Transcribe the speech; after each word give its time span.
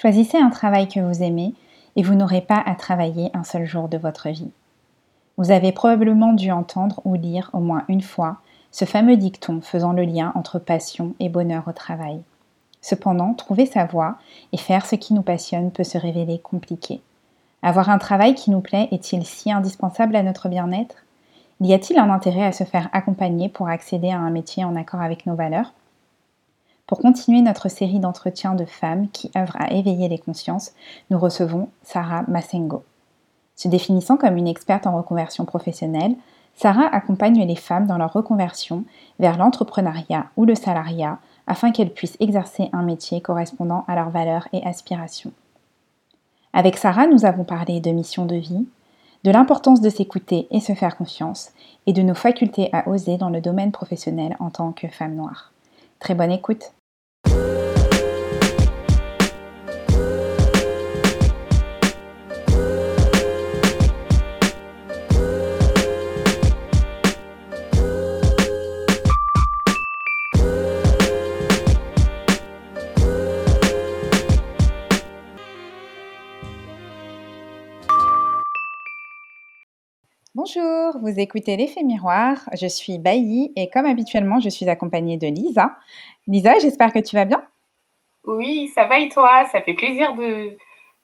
Choisissez 0.00 0.38
un 0.38 0.50
travail 0.50 0.86
que 0.86 1.00
vous 1.00 1.24
aimez 1.24 1.54
et 1.96 2.04
vous 2.04 2.14
n'aurez 2.14 2.40
pas 2.40 2.62
à 2.64 2.76
travailler 2.76 3.32
un 3.34 3.42
seul 3.42 3.64
jour 3.64 3.88
de 3.88 3.98
votre 3.98 4.28
vie. 4.28 4.52
Vous 5.38 5.50
avez 5.50 5.72
probablement 5.72 6.34
dû 6.34 6.52
entendre 6.52 7.00
ou 7.04 7.14
lire 7.14 7.50
au 7.52 7.58
moins 7.58 7.82
une 7.88 8.02
fois 8.02 8.36
ce 8.70 8.84
fameux 8.84 9.16
dicton 9.16 9.60
faisant 9.60 9.92
le 9.92 10.04
lien 10.04 10.30
entre 10.36 10.60
passion 10.60 11.14
et 11.18 11.28
bonheur 11.28 11.64
au 11.66 11.72
travail. 11.72 12.20
Cependant, 12.80 13.34
trouver 13.34 13.66
sa 13.66 13.86
voie 13.86 14.18
et 14.52 14.56
faire 14.56 14.86
ce 14.86 14.94
qui 14.94 15.14
nous 15.14 15.22
passionne 15.22 15.72
peut 15.72 15.82
se 15.82 15.98
révéler 15.98 16.38
compliqué. 16.38 17.00
Avoir 17.62 17.90
un 17.90 17.98
travail 17.98 18.36
qui 18.36 18.52
nous 18.52 18.60
plaît 18.60 18.86
est-il 18.92 19.26
si 19.26 19.50
indispensable 19.50 20.14
à 20.14 20.22
notre 20.22 20.48
bien-être? 20.48 20.94
Y 21.60 21.74
a-t-il 21.74 21.98
un 21.98 22.10
intérêt 22.10 22.44
à 22.44 22.52
se 22.52 22.62
faire 22.62 22.88
accompagner 22.92 23.48
pour 23.48 23.68
accéder 23.68 24.12
à 24.12 24.18
un 24.18 24.30
métier 24.30 24.64
en 24.64 24.76
accord 24.76 25.00
avec 25.00 25.26
nos 25.26 25.34
valeurs? 25.34 25.72
Pour 26.88 27.00
continuer 27.00 27.42
notre 27.42 27.68
série 27.68 28.00
d'entretiens 28.00 28.54
de 28.54 28.64
femmes 28.64 29.10
qui 29.10 29.30
œuvrent 29.36 29.60
à 29.60 29.74
éveiller 29.74 30.08
les 30.08 30.16
consciences, 30.16 30.72
nous 31.10 31.18
recevons 31.18 31.68
Sarah 31.82 32.24
Massengo. 32.28 32.82
Se 33.56 33.68
définissant 33.68 34.16
comme 34.16 34.38
une 34.38 34.48
experte 34.48 34.86
en 34.86 34.96
reconversion 34.96 35.44
professionnelle, 35.44 36.16
Sarah 36.54 36.88
accompagne 36.90 37.46
les 37.46 37.56
femmes 37.56 37.86
dans 37.86 37.98
leur 37.98 38.14
reconversion 38.14 38.84
vers 39.18 39.36
l'entrepreneuriat 39.36 40.30
ou 40.38 40.46
le 40.46 40.54
salariat 40.54 41.18
afin 41.46 41.72
qu'elles 41.72 41.92
puissent 41.92 42.16
exercer 42.20 42.70
un 42.72 42.82
métier 42.82 43.20
correspondant 43.20 43.84
à 43.86 43.94
leurs 43.94 44.08
valeurs 44.08 44.48
et 44.54 44.64
aspirations. 44.64 45.32
Avec 46.54 46.78
Sarah, 46.78 47.06
nous 47.06 47.26
avons 47.26 47.44
parlé 47.44 47.80
de 47.80 47.90
mission 47.90 48.24
de 48.24 48.36
vie, 48.36 48.66
de 49.24 49.30
l'importance 49.30 49.82
de 49.82 49.90
s'écouter 49.90 50.48
et 50.50 50.60
se 50.60 50.72
faire 50.72 50.96
confiance, 50.96 51.50
et 51.86 51.92
de 51.92 52.00
nos 52.00 52.14
facultés 52.14 52.70
à 52.72 52.88
oser 52.88 53.18
dans 53.18 53.28
le 53.28 53.42
domaine 53.42 53.72
professionnel 53.72 54.38
en 54.40 54.48
tant 54.48 54.72
que 54.72 54.88
femme 54.88 55.16
noire. 55.16 55.52
Très 55.98 56.14
bonne 56.14 56.32
écoute 56.32 56.72
Bonjour, 80.50 80.98
vous 81.02 81.20
écoutez 81.20 81.56
l'effet 81.56 81.82
miroir. 81.82 82.48
Je 82.58 82.66
suis 82.66 82.98
Bailly 82.98 83.52
et 83.56 83.68
comme 83.68 83.86
habituellement, 83.86 84.40
je 84.40 84.48
suis 84.48 84.68
accompagnée 84.68 85.18
de 85.18 85.26
Lisa. 85.26 85.76
Lisa, 86.28 86.58
j'espère 86.58 86.92
que 86.92 86.98
tu 86.98 87.16
vas 87.16 87.24
bien. 87.24 87.42
Oui, 88.24 88.70
ça 88.74 88.84
va 88.84 88.98
et 88.98 89.08
toi? 89.08 89.46
Ça 89.50 89.62
fait 89.62 89.72
plaisir 89.72 90.14
de, 90.14 90.56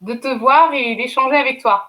de 0.02 0.14
te 0.14 0.28
voir 0.38 0.72
et 0.74 0.94
d'échanger 0.96 1.36
avec 1.36 1.62
toi. 1.62 1.88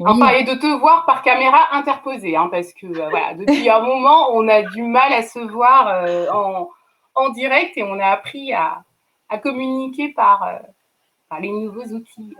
Enfin, 0.00 0.28
et 0.28 0.44
de 0.44 0.54
te 0.54 0.78
voir 0.78 1.06
par 1.06 1.22
caméra 1.22 1.74
interposée, 1.74 2.36
hein, 2.36 2.48
parce 2.52 2.72
que 2.72 2.86
euh, 2.86 3.08
voilà, 3.08 3.34
depuis 3.34 3.68
un 3.68 3.80
moment, 3.80 4.28
on 4.32 4.46
a 4.46 4.62
du 4.62 4.82
mal 4.82 5.12
à 5.12 5.22
se 5.22 5.40
voir 5.40 5.88
euh, 5.88 6.28
en, 6.30 6.70
en, 7.16 7.30
direct 7.30 7.76
et 7.76 7.82
on 7.82 7.98
a 7.98 8.06
appris 8.06 8.52
à, 8.52 8.84
à 9.28 9.38
communiquer 9.38 10.10
par, 10.10 10.44
euh, 10.44 10.58
par 11.28 11.40
les 11.40 11.50
nouveaux 11.50 11.86
outils. 11.86 12.32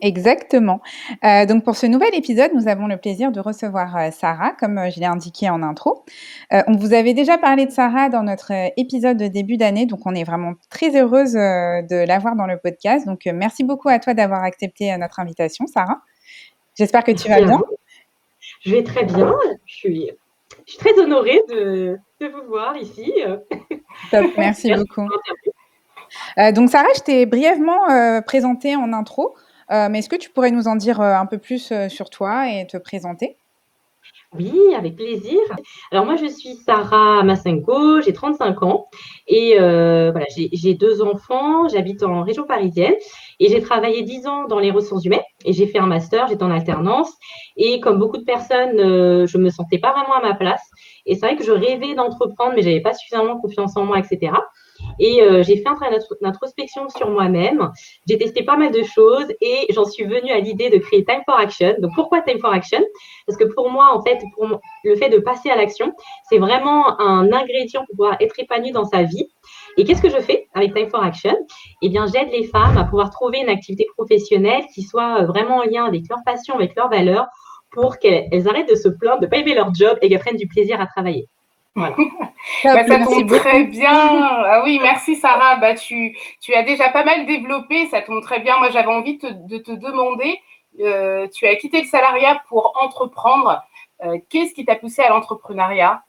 Exactement. 0.00 0.80
Euh, 1.24 1.46
donc 1.46 1.64
pour 1.64 1.76
ce 1.76 1.86
nouvel 1.86 2.14
épisode, 2.14 2.52
nous 2.54 2.68
avons 2.68 2.86
le 2.86 2.96
plaisir 2.96 3.32
de 3.32 3.40
recevoir 3.40 3.96
euh, 3.96 4.10
Sarah, 4.10 4.52
comme 4.52 4.78
euh, 4.78 4.90
je 4.90 5.00
l'ai 5.00 5.06
indiqué 5.06 5.50
en 5.50 5.62
intro. 5.62 6.04
on 6.50 6.76
vous 6.76 6.92
avait 6.94 7.14
déjà 7.14 7.38
parlé 7.38 7.66
de 7.66 7.70
Sarah 7.70 8.08
dans 8.08 8.22
notre 8.22 8.52
épisode 8.76 9.16
de 9.16 9.26
début 9.26 9.56
d'année, 9.56 9.86
donc 9.86 10.00
on 10.06 10.14
est 10.14 10.24
vraiment 10.24 10.54
très 10.70 10.96
heureuse 10.96 11.32
de 11.32 12.06
l'avoir 12.06 12.36
dans 12.36 12.46
le 12.46 12.58
podcast. 12.58 13.06
Donc 13.06 13.26
merci 13.26 13.64
beaucoup 13.64 13.88
à 13.88 13.98
toi 13.98 14.14
d'avoir 14.14 14.42
accepté 14.42 14.96
notre 14.96 15.20
invitation, 15.20 15.66
Sarah. 15.66 16.00
J'espère 16.76 17.04
que 17.04 17.12
tu 17.12 17.28
vas 17.28 17.40
bien. 17.40 17.60
Je 18.60 18.70
vais 18.70 18.82
très 18.82 19.04
bien. 19.04 19.34
Je 19.64 19.74
suis, 19.74 20.10
je 20.66 20.72
suis 20.72 20.78
très 20.78 20.98
honorée 20.98 21.40
de, 21.48 21.98
de, 22.20 22.26
vous 22.28 22.46
voir 22.48 22.76
ici. 22.76 23.12
Top, 24.10 24.26
merci, 24.36 24.68
merci 24.68 24.74
beaucoup. 24.74 25.08
donc 26.54 26.70
Sarah, 26.70 26.88
je 26.96 27.02
t'ai 27.02 27.26
brièvement 27.26 28.22
présentée 28.22 28.76
en 28.76 28.92
intro. 28.92 29.34
Euh, 29.70 29.88
mais 29.90 29.98
est-ce 29.98 30.08
que 30.08 30.16
tu 30.16 30.30
pourrais 30.30 30.50
nous 30.50 30.68
en 30.68 30.76
dire 30.76 31.00
euh, 31.00 31.14
un 31.14 31.26
peu 31.26 31.38
plus 31.38 31.72
euh, 31.72 31.88
sur 31.88 32.10
toi 32.10 32.50
et 32.50 32.66
te 32.66 32.76
présenter? 32.76 33.36
Oui, 34.38 34.52
avec 34.76 34.96
plaisir. 34.96 35.38
Alors 35.90 36.04
moi, 36.04 36.16
je 36.16 36.26
suis 36.26 36.54
Sarah 36.56 37.22
Massenko, 37.22 38.02
j'ai 38.02 38.12
35 38.12 38.62
ans 38.62 38.88
et 39.28 39.54
voilà, 39.56 40.26
j'ai 40.28 40.74
deux 40.74 41.00
enfants, 41.00 41.68
j'habite 41.68 42.02
en 42.02 42.22
région 42.22 42.44
parisienne 42.44 42.94
et 43.40 43.48
j'ai 43.48 43.62
travaillé 43.62 44.02
10 44.02 44.26
ans 44.26 44.46
dans 44.46 44.58
les 44.58 44.70
ressources 44.70 45.04
humaines 45.04 45.22
et 45.44 45.52
j'ai 45.52 45.66
fait 45.66 45.78
un 45.78 45.86
master, 45.86 46.26
j'étais 46.28 46.42
en 46.42 46.50
alternance 46.50 47.10
et 47.56 47.80
comme 47.80 47.98
beaucoup 47.98 48.18
de 48.18 48.24
personnes, 48.24 48.76
je 49.26 49.38
me 49.38 49.48
sentais 49.48 49.78
pas 49.78 49.92
vraiment 49.92 50.16
à 50.16 50.22
ma 50.22 50.34
place 50.34 50.62
et 51.06 51.14
c'est 51.14 51.26
vrai 51.26 51.36
que 51.36 51.44
je 51.44 51.52
rêvais 51.52 51.94
d'entreprendre 51.94 52.52
mais 52.54 52.62
j'avais 52.62 52.82
pas 52.82 52.92
suffisamment 52.92 53.38
confiance 53.40 53.76
en 53.76 53.84
moi, 53.84 53.98
etc. 53.98 54.32
Et 54.98 55.22
euh, 55.22 55.42
j'ai 55.42 55.56
fait 55.56 55.68
un 55.68 55.74
travail 55.74 55.98
d'introspection 56.20 56.88
sur 56.88 57.10
moi-même. 57.10 57.70
J'ai 58.08 58.18
testé 58.18 58.42
pas 58.42 58.56
mal 58.56 58.72
de 58.72 58.82
choses 58.82 59.26
et 59.40 59.66
j'en 59.70 59.84
suis 59.84 60.04
venue 60.04 60.30
à 60.30 60.38
l'idée 60.38 60.70
de 60.70 60.78
créer 60.78 61.04
Time 61.04 61.22
for 61.24 61.38
Action. 61.38 61.74
Donc 61.80 61.92
pourquoi 61.94 62.22
Time 62.22 62.38
for 62.38 62.52
Action? 62.52 62.82
Parce 63.26 63.38
que 63.38 63.44
pour 63.54 63.70
moi, 63.70 63.90
en 63.92 64.02
fait, 64.02 64.18
pour 64.34 64.60
le 64.84 64.96
fait 64.96 65.08
de 65.08 65.18
passer 65.18 65.50
à 65.50 65.56
l'action, 65.56 65.92
c'est 66.28 66.38
vraiment 66.38 66.98
un 67.00 67.32
ingrédient 67.32 67.80
pour 67.80 67.96
pouvoir 67.96 68.16
être 68.20 68.38
épanoui 68.38 68.72
dans 68.72 68.84
sa 68.84 69.02
vie. 69.02 69.28
Et 69.76 69.84
qu'est-ce 69.84 70.02
que 70.02 70.10
je 70.10 70.20
fais 70.20 70.48
avec 70.54 70.74
Time 70.74 70.88
for 70.88 71.02
Action? 71.02 71.36
Eh 71.82 71.88
bien, 71.88 72.06
j'aide 72.06 72.30
les 72.32 72.44
femmes 72.44 72.78
à 72.78 72.84
pouvoir 72.84 73.10
trouver 73.10 73.40
une 73.40 73.48
activité 73.48 73.86
professionnelle 73.96 74.64
qui 74.74 74.82
soit 74.82 75.24
vraiment 75.24 75.58
en 75.58 75.64
lien 75.64 75.84
avec 75.84 76.02
leur 76.08 76.20
passion, 76.24 76.54
avec 76.54 76.74
leurs 76.74 76.88
valeurs, 76.88 77.26
pour 77.72 77.98
qu'elles 77.98 78.48
arrêtent 78.48 78.70
de 78.70 78.74
se 78.74 78.88
plaindre 78.88 79.20
de 79.20 79.26
pas 79.26 79.36
aimer 79.36 79.54
leur 79.54 79.74
job 79.74 79.98
et 80.00 80.08
qu'elles 80.08 80.20
prennent 80.20 80.36
du 80.36 80.48
plaisir 80.48 80.80
à 80.80 80.86
travailler. 80.86 81.28
Voilà. 81.76 81.94
bah, 82.64 82.86
ça 82.86 83.04
tombe 83.04 83.28
très 83.28 83.64
bien. 83.64 83.92
Ah 83.92 84.62
oui, 84.64 84.80
merci 84.82 85.14
Sarah. 85.14 85.56
Bah, 85.56 85.74
tu, 85.74 86.16
tu 86.40 86.54
as 86.54 86.62
déjà 86.62 86.88
pas 86.88 87.04
mal 87.04 87.26
développé, 87.26 87.86
ça 87.86 88.00
tombe 88.00 88.22
très 88.22 88.40
bien. 88.40 88.58
Moi, 88.58 88.70
j'avais 88.70 88.88
envie 88.88 89.18
de 89.18 89.58
te 89.58 89.72
demander, 89.72 90.40
euh, 90.80 91.28
tu 91.28 91.46
as 91.46 91.54
quitté 91.56 91.82
le 91.82 91.86
salariat 91.86 92.42
pour 92.48 92.72
entreprendre. 92.82 93.62
Euh, 94.04 94.18
qu'est-ce 94.30 94.54
qui 94.54 94.64
t'a 94.64 94.74
poussé 94.74 95.02
à 95.02 95.10
l'entrepreneuriat? 95.10 96.02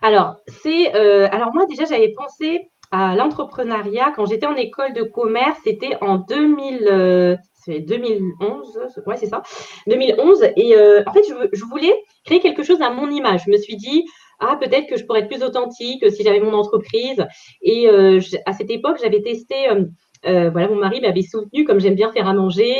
Alors, 0.00 0.36
c'est, 0.46 0.94
euh, 0.94 1.28
alors 1.30 1.52
moi 1.54 1.66
déjà, 1.66 1.84
j'avais 1.84 2.12
pensé 2.12 2.70
à 2.90 3.14
l'entrepreneuriat 3.14 4.12
quand 4.16 4.24
j'étais 4.24 4.46
en 4.46 4.56
école 4.56 4.94
de 4.94 5.02
commerce. 5.02 5.58
C'était 5.64 5.96
en 6.00 6.16
2000, 6.16 7.38
c'est 7.52 7.80
2011, 7.80 8.80
ouais, 9.06 9.16
c'est 9.18 9.26
ça, 9.26 9.42
2011. 9.86 10.42
Et 10.56 10.74
en 11.06 11.12
fait, 11.12 11.22
je, 11.28 11.48
je, 11.52 11.64
voulais 11.66 11.94
créer 12.24 12.40
quelque 12.40 12.62
chose 12.62 12.80
à 12.80 12.88
mon 12.88 13.10
image. 13.10 13.42
Je 13.46 13.50
me 13.50 13.58
suis 13.58 13.76
dit, 13.76 14.06
ah 14.40 14.56
peut-être 14.58 14.88
que 14.88 14.96
je 14.96 15.04
pourrais 15.04 15.20
être 15.20 15.28
plus 15.28 15.42
authentique 15.42 16.10
si 16.10 16.22
j'avais 16.24 16.40
mon 16.40 16.54
entreprise. 16.54 17.24
Et 17.62 17.88
euh, 17.88 18.20
à 18.46 18.52
cette 18.52 18.70
époque, 18.70 18.98
j'avais 19.00 19.22
testé. 19.22 19.68
Euh, 19.68 19.84
euh, 20.26 20.50
voilà, 20.50 20.68
mon 20.68 20.76
mari 20.76 21.00
m'avait 21.00 21.22
soutenu, 21.22 21.64
comme 21.64 21.80
j'aime 21.80 21.94
bien 21.94 22.12
faire 22.12 22.28
à 22.28 22.34
manger. 22.34 22.74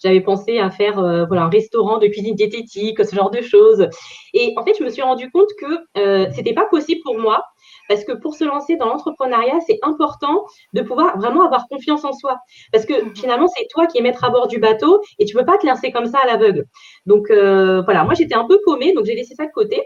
J'avais 0.00 0.20
pensé 0.20 0.58
à 0.58 0.70
faire 0.70 0.94
voilà 1.26 1.42
un 1.42 1.48
restaurant 1.48 1.98
de 1.98 2.06
cuisine 2.06 2.36
diététique, 2.36 3.04
ce 3.04 3.16
genre 3.16 3.30
de 3.30 3.40
choses. 3.40 3.88
Et 4.32 4.54
en 4.56 4.64
fait, 4.64 4.74
je 4.78 4.84
me 4.84 4.88
suis 4.88 5.02
rendu 5.02 5.28
compte 5.32 5.48
que 5.60 6.30
c'était 6.32 6.54
pas 6.54 6.66
possible 6.66 7.00
pour 7.02 7.18
moi 7.18 7.42
parce 7.88 8.04
que 8.04 8.12
pour 8.12 8.36
se 8.36 8.44
lancer 8.44 8.76
dans 8.76 8.86
l'entrepreneuriat, 8.86 9.58
c'est 9.66 9.80
important 9.82 10.44
de 10.72 10.82
pouvoir 10.82 11.18
vraiment 11.18 11.44
avoir 11.44 11.66
confiance 11.68 12.04
en 12.04 12.12
soi. 12.12 12.36
Parce 12.72 12.86
que 12.86 12.94
finalement, 13.16 13.48
c'est 13.48 13.66
toi 13.70 13.88
qui 13.88 13.98
es 13.98 14.00
maître 14.00 14.22
à 14.22 14.30
bord 14.30 14.46
du 14.46 14.60
bateau 14.60 15.02
et 15.18 15.24
tu 15.24 15.36
peux 15.36 15.44
pas 15.44 15.58
te 15.58 15.66
lancer 15.66 15.90
comme 15.90 16.06
ça 16.06 16.18
à 16.22 16.26
l'aveugle. 16.28 16.64
Donc 17.06 17.26
voilà, 17.28 18.04
moi 18.04 18.14
j'étais 18.14 18.36
un 18.36 18.46
peu 18.46 18.60
paumée, 18.64 18.92
donc 18.92 19.04
j'ai 19.04 19.16
laissé 19.16 19.34
ça 19.34 19.46
de 19.46 19.52
côté. 19.52 19.82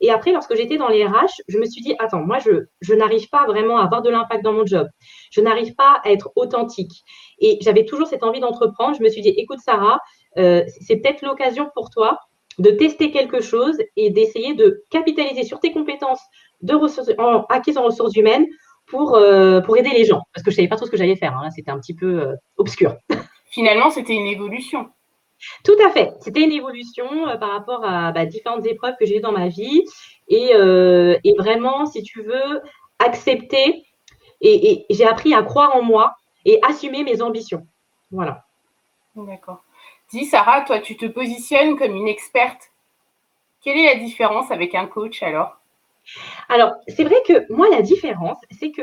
Et 0.00 0.10
après, 0.10 0.32
lorsque 0.32 0.54
j'étais 0.56 0.78
dans 0.78 0.88
les 0.88 1.04
RH, 1.04 1.42
je 1.48 1.58
me 1.58 1.66
suis 1.66 1.82
dit, 1.82 1.94
attends, 1.98 2.24
moi, 2.24 2.38
je, 2.38 2.94
n'arrive 2.94 3.28
pas 3.28 3.46
vraiment 3.46 3.78
à 3.78 3.84
avoir 3.84 4.02
de 4.02 4.10
l'impact 4.10 4.42
dans 4.42 4.52
mon 4.52 4.64
job. 4.64 4.88
Je 5.30 5.40
n'arrive 5.40 5.74
pas 5.74 6.00
à 6.04 6.10
être 6.10 6.30
authentique. 6.36 7.02
Et 7.38 7.58
j'avais 7.60 7.84
toujours 7.84 8.06
cette 8.06 8.22
envie 8.22 8.40
d'entreprendre. 8.40 8.96
Je 8.96 9.02
me 9.02 9.08
suis 9.08 9.22
dit, 9.22 9.28
écoute, 9.28 9.58
Sarah, 9.64 10.00
euh, 10.38 10.64
c'est 10.80 10.96
peut-être 10.96 11.22
l'occasion 11.22 11.70
pour 11.74 11.90
toi 11.90 12.18
de 12.58 12.70
tester 12.70 13.10
quelque 13.10 13.40
chose 13.40 13.76
et 13.96 14.10
d'essayer 14.10 14.54
de 14.54 14.84
capitaliser 14.90 15.44
sur 15.44 15.60
tes 15.60 15.72
compétences 15.72 16.20
de 16.62 16.74
en, 17.20 17.44
acquises 17.48 17.78
en 17.78 17.84
ressources 17.84 18.14
humaines 18.16 18.46
pour, 18.86 19.14
euh, 19.14 19.60
pour 19.60 19.76
aider 19.76 19.90
les 19.90 20.04
gens. 20.04 20.22
Parce 20.34 20.44
que 20.44 20.50
je 20.50 20.54
ne 20.54 20.56
savais 20.56 20.68
pas 20.68 20.76
trop 20.76 20.86
ce 20.86 20.90
que 20.90 20.96
j'allais 20.96 21.16
faire. 21.16 21.36
Hein. 21.36 21.50
C'était 21.50 21.70
un 21.70 21.78
petit 21.78 21.94
peu 21.94 22.20
euh, 22.20 22.34
obscur. 22.56 22.96
Finalement, 23.50 23.90
c'était 23.90 24.14
une 24.14 24.26
évolution. 24.26 24.88
Tout 25.64 25.76
à 25.84 25.90
fait. 25.90 26.12
C'était 26.20 26.42
une 26.42 26.52
évolution 26.52 27.28
euh, 27.28 27.36
par 27.36 27.50
rapport 27.50 27.84
à 27.84 28.12
bah, 28.12 28.26
différentes 28.26 28.66
épreuves 28.66 28.94
que 28.98 29.06
j'ai 29.06 29.18
eues 29.18 29.22
dans 29.22 29.32
ma 29.32 29.48
vie. 29.48 29.84
Et, 30.28 30.54
euh, 30.54 31.18
vraiment, 31.38 31.86
si 31.86 32.02
tu 32.02 32.22
veux, 32.22 32.62
accepter. 32.98 33.84
Et, 34.40 34.86
j'ai 34.90 35.06
appris 35.06 35.34
à 35.34 35.42
croire 35.42 35.76
en 35.76 35.82
moi 35.82 36.14
et 36.44 36.60
assumer 36.62 37.04
mes 37.04 37.20
ambitions. 37.22 37.66
Voilà. 38.10 38.44
D'accord. 39.14 39.62
Dis, 40.10 40.24
Sarah, 40.24 40.62
toi, 40.62 40.80
tu 40.80 40.96
te 40.96 41.06
positionnes 41.06 41.76
comme 41.76 41.94
une 41.94 42.08
experte. 42.08 42.70
Quelle 43.62 43.78
est 43.78 43.94
la 43.94 44.00
différence 44.00 44.50
avec 44.50 44.74
un 44.74 44.86
coach 44.86 45.22
alors? 45.22 45.59
Alors, 46.48 46.72
c'est 46.88 47.04
vrai 47.04 47.16
que 47.26 47.52
moi, 47.52 47.68
la 47.70 47.82
différence, 47.82 48.38
c'est 48.50 48.70
que 48.70 48.82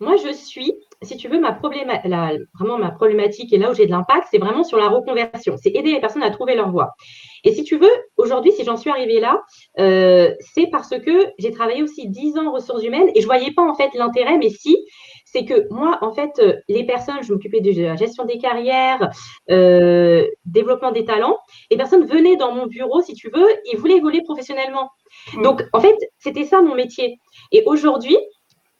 moi, 0.00 0.16
je 0.16 0.32
suis, 0.32 0.72
si 1.02 1.16
tu 1.16 1.28
veux, 1.28 1.40
ma 1.40 1.58
vraiment 2.54 2.78
ma 2.78 2.90
problématique 2.90 3.52
et 3.52 3.58
là 3.58 3.70
où 3.70 3.74
j'ai 3.74 3.86
de 3.86 3.90
l'impact, 3.90 4.28
c'est 4.30 4.38
vraiment 4.38 4.64
sur 4.64 4.78
la 4.78 4.88
reconversion. 4.88 5.56
C'est 5.56 5.70
aider 5.70 5.92
les 5.92 6.00
personnes 6.00 6.22
à 6.22 6.30
trouver 6.30 6.54
leur 6.54 6.70
voie. 6.70 6.92
Et 7.44 7.52
si 7.52 7.64
tu 7.64 7.78
veux, 7.78 7.90
aujourd'hui, 8.16 8.52
si 8.52 8.64
j'en 8.64 8.76
suis 8.76 8.90
arrivée 8.90 9.20
là, 9.20 9.42
euh, 9.78 10.34
c'est 10.40 10.68
parce 10.70 10.90
que 10.98 11.32
j'ai 11.38 11.50
travaillé 11.50 11.82
aussi 11.82 12.08
10 12.08 12.38
ans 12.38 12.48
en 12.48 12.52
ressources 12.52 12.84
humaines 12.84 13.08
et 13.14 13.20
je 13.20 13.26
ne 13.26 13.32
voyais 13.32 13.52
pas 13.52 13.62
en 13.62 13.74
fait 13.74 13.90
l'intérêt, 13.94 14.38
mais 14.38 14.50
si, 14.50 14.76
c'est 15.30 15.44
que 15.44 15.72
moi, 15.72 15.98
en 16.00 16.12
fait, 16.12 16.38
euh, 16.38 16.54
les 16.68 16.84
personnes, 16.84 17.22
je 17.22 17.32
m'occupais 17.32 17.60
de 17.60 17.82
la 17.82 17.96
gestion 17.96 18.24
des 18.24 18.38
carrières, 18.38 19.10
euh, 19.50 20.26
développement 20.46 20.90
des 20.90 21.04
talents, 21.04 21.38
les 21.70 21.76
personnes 21.76 22.06
venaient 22.06 22.36
dans 22.36 22.52
mon 22.52 22.66
bureau, 22.66 23.02
si 23.02 23.14
tu 23.14 23.30
veux, 23.30 23.48
et 23.66 23.76
voulaient 23.76 23.96
évoluer 23.96 24.22
professionnellement. 24.22 24.90
Donc, 25.42 25.64
en 25.72 25.80
fait, 25.80 25.96
c'était 26.18 26.44
ça 26.44 26.62
mon 26.62 26.74
métier. 26.74 27.18
Et 27.52 27.62
aujourd'hui, 27.66 28.16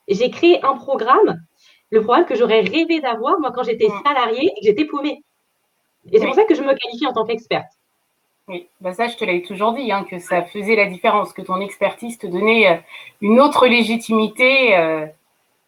j'ai 0.09 0.31
créé 0.31 0.65
un 0.65 0.75
programme, 0.75 1.39
le 1.91 2.03
programme 2.03 2.25
que 2.25 2.35
j'aurais 2.35 2.61
rêvé 2.61 3.01
d'avoir, 3.01 3.39
moi, 3.41 3.53
quand 3.55 3.65
j'étais 3.65 3.89
salariée 4.07 4.51
et 4.57 4.61
que 4.61 4.67
j'étais 4.67 4.87
paumée. 4.87 5.23
Et 6.11 6.19
c'est 6.19 6.27
pour 6.27 6.35
ça 6.35 6.45
que 6.45 6.55
je 6.55 6.63
me 6.63 6.75
qualifie 6.75 7.07
en 7.07 7.13
tant 7.13 7.27
qu'experte. 7.27 7.73
Oui, 8.49 8.67
bah 8.81 8.95
ça, 8.95 9.09
je 9.09 9.17
te 9.17 9.27
l'avais 9.27 9.43
toujours 9.43 9.75
dit, 9.75 9.93
hein, 9.93 10.07
que 10.11 10.19
ça 10.19 10.43
faisait 10.43 10.77
la 10.77 10.87
différence, 10.87 11.35
que 11.35 11.43
ton 11.43 11.61
expertise 11.61 12.17
te 12.17 12.27
donnait 12.27 12.67
euh, 12.67 12.77
une 13.21 13.39
autre 13.41 13.67
légitimité 13.67 14.75
euh, 14.75 15.05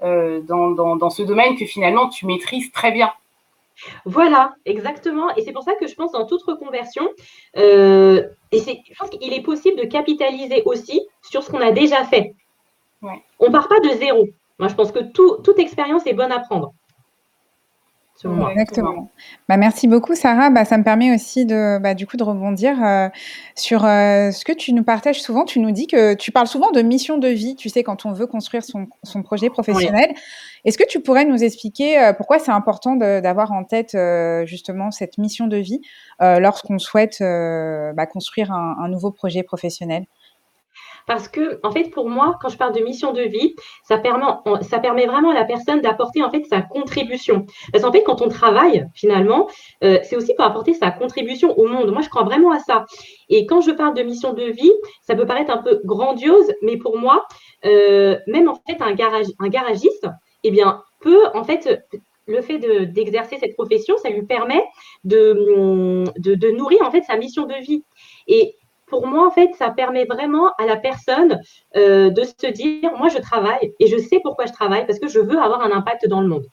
euh, 0.02 0.41
dans, 0.43 0.70
dans, 0.70 1.11
ce 1.11 1.23
domaine 1.23 1.56
que 1.56 1.67
finalement 1.67 2.08
tu 2.08 2.26
maîtrises 2.26 2.70
très 2.73 2.91
bien. 2.91 3.11
Voilà, 4.05 4.55
exactement. 4.64 5.35
Et 5.37 5.43
c'est 5.43 5.52
pour 5.52 5.62
ça 5.62 5.73
que 5.75 5.87
je 5.87 5.94
pense 5.94 6.12
dans 6.12 6.26
toute 6.26 6.43
reconversion, 6.43 7.08
euh, 7.56 8.23
et 8.52 8.58
je 8.58 8.99
pense 8.99 9.11
qu'il 9.11 9.32
est 9.32 9.43
possible 9.43 9.81
de 9.81 9.87
capitaliser 9.87 10.62
aussi 10.67 11.00
sur 11.23 11.43
ce 11.43 11.50
qu'on 11.50 11.61
a 11.61 11.73
déjà 11.73 12.05
fait. 12.05 12.35
On 13.02 13.47
ne 13.47 13.52
part 13.52 13.69
pas 13.69 13.81
de 13.81 13.91
zéro. 13.91 14.29
Moi, 14.58 14.69
je 14.69 14.75
pense 14.75 14.93
que 14.93 15.00
toute 15.00 15.58
expérience 15.58 16.06
est 16.06 16.12
bonne 16.12 16.32
à 16.32 16.41
prendre. 16.41 16.75
Exactement. 18.51 19.11
Bah, 19.49 19.57
merci 19.57 19.89
beaucoup, 19.89 20.15
Sarah. 20.15 20.51
Bah, 20.51 20.65
ça 20.65 20.77
me 20.77 20.85
permet 20.85 21.15
aussi 21.15 21.47
de, 21.47 21.79
bah, 21.79 21.95
du 21.95 22.07
coup, 22.07 22.17
de 22.17 22.23
rebondir 22.23 22.77
euh, 22.85 23.09
sur 23.55 23.85
euh, 23.85 24.31
ce 24.31 24.45
que 24.45 24.53
tu 24.53 24.73
nous 24.73 24.85
partages 24.85 25.23
souvent. 25.23 25.45
Tu 25.45 25.59
nous 25.59 25.71
dis 25.71 25.87
que 25.87 26.15
tu 26.15 26.31
parles 26.31 26.47
souvent 26.47 26.71
de 26.71 26.83
mission 26.83 27.19
de 27.19 27.29
vie, 27.29 27.57
tu 27.57 27.69
sais, 27.69 27.83
quand 27.83 28.05
on 28.07 28.13
veut 28.13 28.27
construire 28.27 28.63
son, 28.63 28.89
son 29.03 29.23
projet 29.23 29.49
professionnel. 29.49 30.13
Est-ce 30.65 30.77
que 30.77 30.87
tu 30.87 31.01
pourrais 31.01 31.25
nous 31.25 31.43
expliquer 31.43 31.99
euh, 31.99 32.13
pourquoi 32.13 32.39
c'est 32.39 32.51
important 32.51 32.97
d'avoir 32.97 33.53
en 33.53 33.65
tête 33.65 33.97
justement 34.47 34.91
cette 34.91 35.17
mission 35.19 35.47
de 35.47 35.57
vie 35.57 35.81
lorsqu'on 36.21 36.79
souhaite 36.79 37.19
bah, 37.21 38.07
construire 38.07 38.53
un, 38.53 38.77
un 38.83 38.89
nouveau 38.89 39.11
projet 39.11 39.43
professionnel? 39.43 40.05
Parce 41.06 41.29
que, 41.29 41.58
en 41.62 41.70
fait, 41.70 41.91
pour 41.91 42.08
moi, 42.08 42.38
quand 42.41 42.49
je 42.49 42.56
parle 42.56 42.75
de 42.75 42.81
mission 42.81 43.12
de 43.12 43.23
vie, 43.23 43.55
ça 43.85 43.99
permet, 43.99 45.06
vraiment 45.06 45.31
à 45.31 45.35
la 45.35 45.44
personne 45.44 45.81
d'apporter 45.81 46.23
en 46.23 46.31
fait 46.31 46.44
sa 46.44 46.62
contribution. 46.62 47.47
Parce 47.73 47.85
qu'en 47.85 47.93
fait, 47.93 48.02
quand 48.02 48.23
on 48.23 48.29
travaille, 48.29 48.87
finalement, 48.94 49.49
euh, 49.85 49.99
c'est 50.02 50.17
aussi 50.17 50.35
pour 50.35 50.44
apporter 50.44 50.75
sa 50.75 50.91
contribution 50.91 51.58
au 51.58 51.67
monde. 51.67 51.91
Moi, 51.91 52.02
je 52.02 52.08
crois 52.08 52.25
vraiment 52.25 52.52
à 52.52 52.58
ça. 52.58 52.87
Et 53.29 53.47
quand 53.47 53.61
je 53.61 53.70
parle 53.70 53.94
de 53.94 54.02
mission 54.02 54.32
de 54.32 54.44
vie, 54.44 54.73
ça 55.02 55.14
peut 55.14 55.26
paraître 55.26 55.50
un 55.50 55.62
peu 55.62 55.81
grandiose, 55.85 56.52
mais 56.62 56.76
pour 56.76 56.99
moi, 56.99 57.26
euh, 57.64 58.17
même 58.26 58.49
en 58.49 58.56
fait, 58.67 58.81
un, 58.81 58.93
garage, 58.93 59.26
un 59.38 59.49
garagiste, 59.49 60.06
eh 60.44 60.50
bien, 60.50 60.82
peut 61.00 61.26
en 61.35 61.44
fait 61.44 61.85
le 62.26 62.43
fait 62.43 62.58
d'exercer 62.58 63.37
cette 63.38 63.55
profession, 63.55 63.97
ça 63.99 64.11
lui 64.11 64.23
permet 64.23 64.62
de, 65.05 66.05
de, 66.19 66.35
de, 66.35 66.50
nourrir 66.50 66.82
en 66.82 66.91
fait 66.91 67.02
sa 67.02 67.17
mission 67.17 67.47
de 67.47 67.55
vie. 67.55 67.85
Et 68.26 68.56
pour 68.91 69.07
moi, 69.07 69.27
en 69.27 69.31
fait, 69.31 69.51
ça 69.55 69.71
permet 69.71 70.05
vraiment 70.05 70.53
à 70.59 70.67
la 70.67 70.77
personne 70.77 71.41
euh, 71.77 72.11
de 72.11 72.23
se 72.23 72.47
dire, 72.49 72.93
moi, 72.99 73.09
je 73.09 73.19
travaille 73.19 73.73
et 73.79 73.87
je 73.87 73.97
sais 73.97 74.21
pourquoi 74.23 74.47
je 74.47 74.53
travaille 74.53 74.87
parce 74.87 74.99
que 74.99 75.09
je 75.09 75.21
veux 75.21 75.39
avoir 75.41 75.63
un 75.63 75.71
impact 75.71 76.07
dans 76.09 76.21
le 76.21 76.29
monde. 76.29 76.45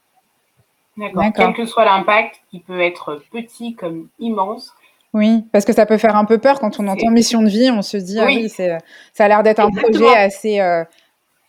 D'accord. 0.96 1.26
Quel 1.36 1.54
que 1.54 1.66
soit 1.66 1.86
l'impact, 1.86 2.42
qui 2.50 2.60
peut 2.60 2.80
être 2.80 3.22
petit 3.32 3.76
comme 3.76 4.10
immense. 4.20 4.74
Oui, 5.14 5.46
parce 5.52 5.66
que 5.66 5.74
ça 5.74 5.86
peut 5.86 5.98
faire 5.98 6.16
un 6.16 6.26
peu 6.26 6.38
peur 6.38 6.60
quand 6.60 6.80
on 6.80 6.88
entend 6.88 7.10
mission 7.12 7.42
de 7.42 7.50
vie, 7.50 7.70
on 7.72 7.82
se 7.82 7.98
dit, 7.98 8.20
ah 8.20 8.26
oui, 8.26 8.50
ça 8.50 8.80
a 9.20 9.28
l'air 9.28 9.44
d'être 9.44 9.60
un 9.60 9.72
projet 9.72 10.16
assez, 10.16 10.60
euh, 10.60 10.84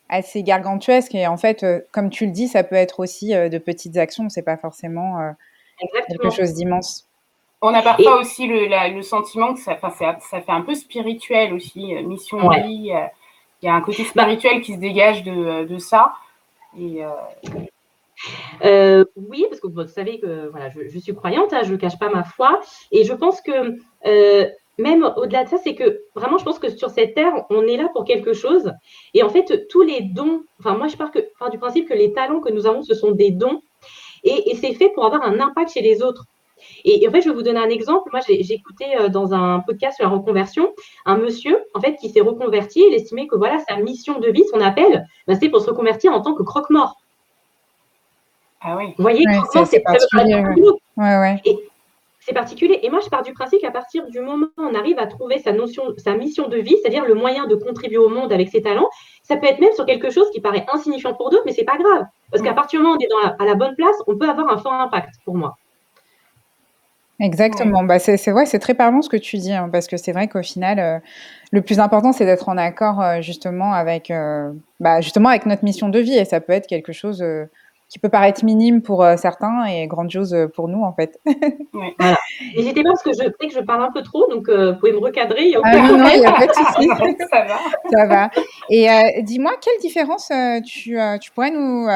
assez 0.07 0.43
gargantuesque. 0.43 1.15
Et 1.15 1.27
en 1.27 1.37
fait, 1.37 1.63
euh, 1.63 1.79
comme 1.91 2.09
tu 2.09 2.25
le 2.25 2.31
dis, 2.31 2.47
ça 2.47 2.63
peut 2.63 2.75
être 2.75 2.99
aussi 2.99 3.29
de 3.29 3.57
petites 3.57 3.97
actions, 3.97 4.29
c'est 4.29 4.43
pas 4.43 4.57
forcément 4.57 5.33
quelque 6.07 6.29
chose 6.29 6.53
d'immense. 6.53 7.08
On 7.61 7.73
a 7.73 7.81
parfois 7.81 8.19
aussi 8.19 8.47
le, 8.47 9.01
sentiment 9.01 9.53
que 9.53 9.59
ça, 9.59 9.77
ça, 9.81 10.41
fait 10.41 10.51
un 10.51 10.61
peu 10.61 10.75
spirituel 10.75 11.53
aussi, 11.53 11.93
euh, 11.93 12.03
mission 12.03 12.49
vie. 12.49 12.91
Euh, 12.93 13.05
il 13.61 13.65
y 13.65 13.67
a 13.67 13.73
un 13.73 13.81
côté 13.81 14.05
spirituel 14.05 14.61
qui 14.61 14.75
se 14.75 14.79
dégage 14.79 15.23
de, 15.23 15.77
ça. 15.77 16.13
Euh, 18.63 19.03
oui, 19.17 19.45
parce 19.49 19.59
que 19.59 19.67
vous 19.67 19.85
savez 19.87 20.21
que 20.21 20.47
voilà, 20.47 20.69
je, 20.69 20.97
suis 20.99 21.13
croyante, 21.13 21.51
hein, 21.51 21.63
je 21.63 21.73
ne 21.73 21.77
cache 21.77 21.99
pas 21.99 22.09
ma 22.09 22.23
foi. 22.23 22.61
Et 22.93 23.03
je 23.03 23.13
pense 23.13 23.41
que 23.41 23.51
même 24.77 25.03
au-delà 25.17 25.43
de 25.43 25.49
ça, 25.49 25.57
c'est 25.57 25.75
que 25.75 26.03
vraiment, 26.15 26.37
je 26.37 26.45
pense 26.45 26.59
que 26.59 26.69
sur 26.69 26.89
cette 26.89 27.15
terre, 27.15 27.33
on 27.49 27.67
est 27.67 27.75
là 27.75 27.89
pour 27.91 28.05
quelque 28.05 28.31
chose. 28.31 28.71
Et 29.13 29.23
en 29.23 29.29
fait, 29.29 29.67
tous 29.67 29.81
les 29.81 29.99
dons, 29.99 30.43
enfin, 30.61 30.77
moi, 30.77 30.87
je 30.87 30.95
pars, 30.95 31.11
que, 31.11 31.19
du 31.51 31.59
principe 31.59 31.89
que 31.89 31.93
les 31.93 32.13
talents 32.13 32.39
que 32.39 32.53
nous 32.53 32.65
avons, 32.65 32.83
ce 32.83 32.93
sont 32.93 33.11
des 33.11 33.31
dons. 33.31 33.61
et 34.23 34.55
c'est 34.55 34.73
fait 34.75 34.89
pour 34.89 35.05
avoir 35.05 35.23
un 35.23 35.37
impact 35.41 35.73
chez 35.73 35.81
les 35.81 36.01
autres. 36.01 36.23
Et, 36.85 37.07
en 37.07 37.11
fait, 37.11 37.21
je 37.21 37.29
vais 37.29 37.35
vous 37.35 37.43
donner 37.43 37.59
un 37.59 37.69
exemple. 37.69 38.09
Moi, 38.11 38.21
j'ai 38.27 38.53
écouté 38.53 38.85
euh, 38.99 39.09
dans 39.09 39.33
un 39.33 39.59
podcast 39.61 39.97
sur 39.97 40.05
la 40.05 40.11
reconversion 40.11 40.73
un 41.05 41.17
monsieur, 41.17 41.63
en 41.73 41.81
fait, 41.81 41.95
qui 41.95 42.09
s'est 42.09 42.21
reconverti. 42.21 42.83
Il 42.87 42.93
estimait 42.93 43.27
que 43.27 43.35
voilà, 43.35 43.59
sa 43.67 43.77
mission 43.77 44.19
de 44.19 44.29
vie, 44.29 44.43
son 44.51 44.61
appel, 44.61 45.05
bah, 45.27 45.33
c'était 45.35 45.49
pour 45.49 45.61
se 45.61 45.69
reconvertir 45.69 46.11
en 46.13 46.21
tant 46.21 46.33
que 46.33 46.43
croque-mort. 46.43 46.97
Ah 48.61 48.75
oui. 48.77 48.93
Vous 48.97 49.03
voyez, 49.03 49.23
c'est 49.65 49.79
particulier. 49.79 50.43
Ouais. 50.97 51.17
Ouais, 51.17 51.41
c'est 52.19 52.33
particulier. 52.33 52.79
Et 52.83 52.89
moi, 52.89 52.99
je 53.03 53.09
pars 53.09 53.23
du 53.23 53.33
principe 53.33 53.61
qu'à 53.61 53.71
partir 53.71 54.05
du 54.07 54.19
moment 54.19 54.47
où 54.57 54.61
on 54.61 54.75
arrive 54.75 54.99
à 54.99 55.07
trouver 55.07 55.39
sa 55.39 55.51
notion, 55.51 55.93
sa 55.97 56.15
mission 56.15 56.47
de 56.47 56.57
vie, 56.57 56.75
c'est-à-dire 56.81 57.05
le 57.05 57.15
moyen 57.15 57.47
de 57.47 57.55
contribuer 57.55 57.97
au 57.97 58.09
monde 58.09 58.31
avec 58.31 58.49
ses 58.49 58.61
talents, 58.61 58.89
ça 59.23 59.37
peut 59.37 59.47
être 59.47 59.59
même 59.59 59.73
sur 59.73 59.85
quelque 59.85 60.09
chose 60.09 60.29
qui 60.31 60.41
paraît 60.41 60.65
insignifiant 60.71 61.13
pour 61.13 61.29
d'autres, 61.29 61.43
mais 61.45 61.53
c'est 61.53 61.63
pas 61.63 61.77
grave. 61.77 62.05
Parce 62.31 62.43
qu'à 62.43 62.53
partir 62.53 62.79
du 62.79 62.83
moment 62.83 62.95
où 62.95 62.99
on 62.99 63.03
est 63.03 63.07
dans 63.07 63.35
à 63.43 63.45
la 63.45 63.55
bonne 63.55 63.75
place, 63.75 63.95
on 64.05 64.17
peut 64.17 64.29
avoir 64.29 64.49
un 64.49 64.57
fort 64.57 64.73
impact 64.73 65.15
pour 65.25 65.35
moi. 65.35 65.57
Exactement. 67.19 67.83
Bah, 67.83 67.99
c'est 67.99 68.17
c'est 68.17 68.33
c'est 68.45 68.59
très 68.59 68.73
parlant 68.73 69.01
ce 69.01 69.09
que 69.09 69.17
tu 69.17 69.37
dis, 69.37 69.51
hein, 69.53 69.69
parce 69.71 69.87
que 69.87 69.97
c'est 69.97 70.13
vrai 70.13 70.27
qu'au 70.27 70.41
final, 70.41 70.79
euh, 70.79 70.99
le 71.51 71.61
plus 71.61 71.79
important, 71.79 72.13
c'est 72.13 72.25
d'être 72.25 72.47
en 72.47 72.57
accord, 72.57 73.01
euh, 73.01 73.21
justement 73.21 73.73
avec, 73.73 74.09
euh, 74.09 74.51
bah, 74.79 75.01
justement 75.01 75.29
avec 75.29 75.45
notre 75.45 75.65
mission 75.65 75.89
de 75.89 75.99
vie 75.99 76.17
et 76.17 76.23
ça 76.23 76.39
peut 76.39 76.53
être 76.53 76.67
quelque 76.67 76.93
chose, 76.93 77.23
qui 77.89 77.97
peut 77.99 78.09
paraître 78.09 78.45
minime 78.45 78.81
pour, 78.81 79.05
certains 79.17 79.65
et 79.65 79.87
grandiose, 79.87 80.35
pour 80.55 80.69
nous, 80.69 80.83
en 80.83 80.93
fait. 80.93 81.19
Voilà. 81.73 82.17
N'hésitez 82.55 82.83
pas 82.83 82.89
parce 82.91 83.03
que 83.03 83.11
je 83.11 83.17
sais 83.17 83.47
que 83.47 83.53
je 83.53 83.59
parle 83.59 83.83
un 83.83 83.91
peu 83.91 84.01
trop, 84.01 84.29
donc 84.29 84.49
vous 84.49 84.75
pouvez 84.79 84.93
me 84.93 84.99
recadrer, 84.99 85.53
Ah 85.63 85.75
non, 85.75 85.97
non, 85.97 86.09
il 86.13 86.21
y 86.21 86.25
a 86.25 86.31
pas 86.31 86.47
de 86.47 86.53
souci. 86.53 86.87
Ça 87.31 87.45
va. 87.45 87.57
Ça 87.91 88.05
va 88.05 88.29
et 88.69 89.23
dis-moi, 89.23 89.51
quelle 89.59 89.79
différence, 89.81 90.31
tu, 90.65 90.97
tu 91.19 91.31
pourrais 91.31 91.51
nous, 91.51 91.87